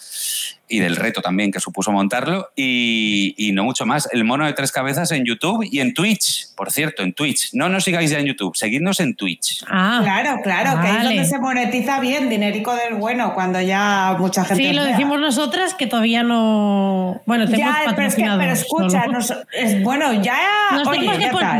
[0.69, 4.09] y del reto también que supuso montarlo y, y, no mucho más.
[4.13, 7.51] El mono de tres cabezas en YouTube y en Twitch, por cierto, en Twitch.
[7.55, 9.65] No nos sigáis ya en YouTube, seguidnos en Twitch.
[9.69, 14.45] Ah, claro, claro, que es donde se monetiza bien, dinerico del bueno, cuando ya mucha
[14.45, 14.63] gente...
[14.63, 17.23] Sí, lo decimos nosotras que todavía no...
[17.27, 19.05] Bueno, tenemos patrocinado pero escucha,
[19.53, 20.37] es, bueno, ya.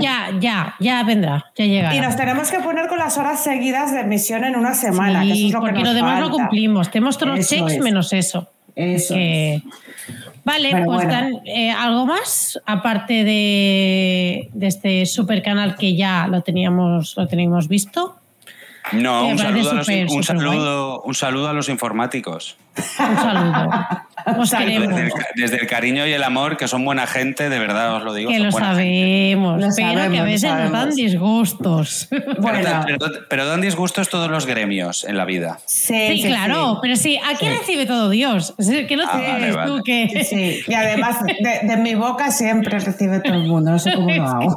[0.01, 1.95] ya, ya, ya vendrá, ya llegará.
[1.97, 5.23] Y nos tenemos que poner con las horas seguidas de emisión en una semana.
[5.23, 6.91] que eso es lo porque lo demás lo cumplimos.
[6.91, 8.51] Tenemos todos los checks menos eso.
[8.79, 9.15] Eso.
[10.45, 16.43] Vale, pues dan, eh, algo más, aparte de, de, este super canal que ya lo
[16.43, 18.17] teníamos, lo teníamos visto.
[18.93, 22.57] No, un saludo, a los, un, saludo, un saludo a los informáticos.
[22.77, 23.71] Un saludo.
[25.35, 28.31] Desde el, cariño y el amor, que son buena gente, de verdad os lo digo.
[28.31, 32.09] Que lo sabemos, pero que a veces nos dan disgustos.
[32.39, 32.85] Bueno.
[33.29, 35.59] Pero, dan disgustos todos los gremios en la vida.
[35.67, 38.55] Sí, claro, pero sí, aquí recibe todo Dios.
[38.59, 40.65] Que no ah, tú que.
[40.67, 44.57] Y además, de, mi boca siempre recibe todo el mundo, no sé cómo lo hago.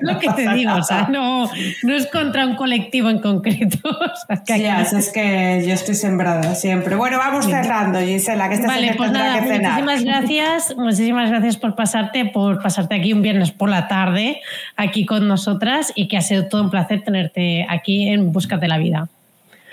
[0.00, 1.50] lo que te digo, o sea, no,
[1.82, 3.78] no es contra un colectivo en concreto.
[4.46, 6.96] sí, es que yo estoy sembrada siempre.
[6.96, 12.62] Bueno, vamos cerrando, Gisela, que este pues nada, muchísimas gracias, muchísimas gracias por pasarte, por
[12.62, 14.40] pasarte aquí un viernes por la tarde,
[14.76, 18.78] aquí con nosotras, y que ha sido todo un placer tenerte aquí en Búscate la
[18.78, 19.08] Vida.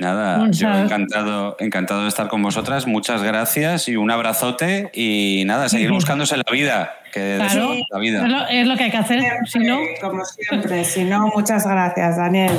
[0.01, 2.87] Nada, yo encantado, encantado de estar con vosotras.
[2.87, 4.89] Muchas gracias y un abrazote.
[4.95, 6.95] Y nada, seguir buscándose la vida.
[7.13, 8.47] Que claro, la vida.
[8.49, 9.21] Es, lo, que hay que hacer.
[9.45, 9.77] si no...
[10.01, 10.85] Como siempre.
[10.85, 12.51] Si no, muchas gracias, Daniel.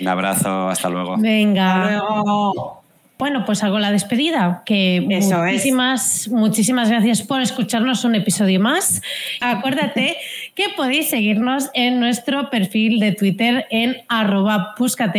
[0.00, 1.16] Un abrazo, hasta luego.
[1.18, 1.82] Venga.
[1.82, 2.81] Hasta luego.
[3.18, 4.62] Bueno, pues hago la despedida.
[4.66, 9.00] Que muchísimas, muchísimas gracias por escucharnos un episodio más.
[9.40, 10.16] Acuérdate
[10.54, 14.74] que podéis seguirnos en nuestro perfil de Twitter en arroba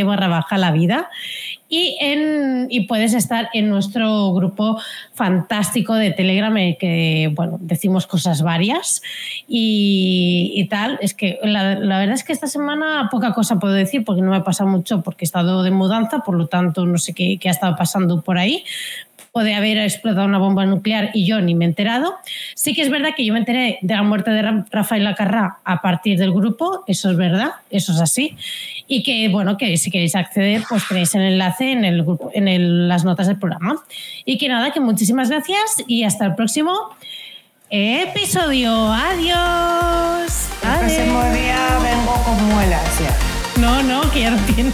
[0.06, 1.10] barra baja la vida
[1.76, 4.80] y, en, y puedes estar en nuestro grupo
[5.16, 9.02] fantástico de Telegram el que, bueno, decimos cosas varias
[9.48, 11.00] y, tal.
[11.02, 14.38] Es que la, verdad es que esta semana poca cosa puedo decir porque no me
[14.38, 17.50] ha pasado mucho porque he estado de mudanza, por lo tanto no sé qué, qué
[17.50, 18.64] ha estado pasando por ahí,
[19.34, 22.14] puede haber explotado una bomba nuclear y yo ni me he enterado.
[22.54, 25.82] Sí que es verdad que yo me enteré de la muerte de Rafael Lacarra a
[25.82, 28.38] partir del grupo, eso es verdad, eso es así.
[28.88, 32.88] Y que, bueno, que si queréis acceder, pues tenéis el enlace en, el grupo, en
[32.88, 33.84] las notas del programa.
[34.26, 36.73] Y que nada, que muchísimas gracias y hasta el próximo
[37.69, 38.72] episodio.
[38.91, 40.49] Adiós.
[40.64, 43.61] El próximo día vengo con muelas ya.
[43.61, 44.72] No, no, que ya no tiene.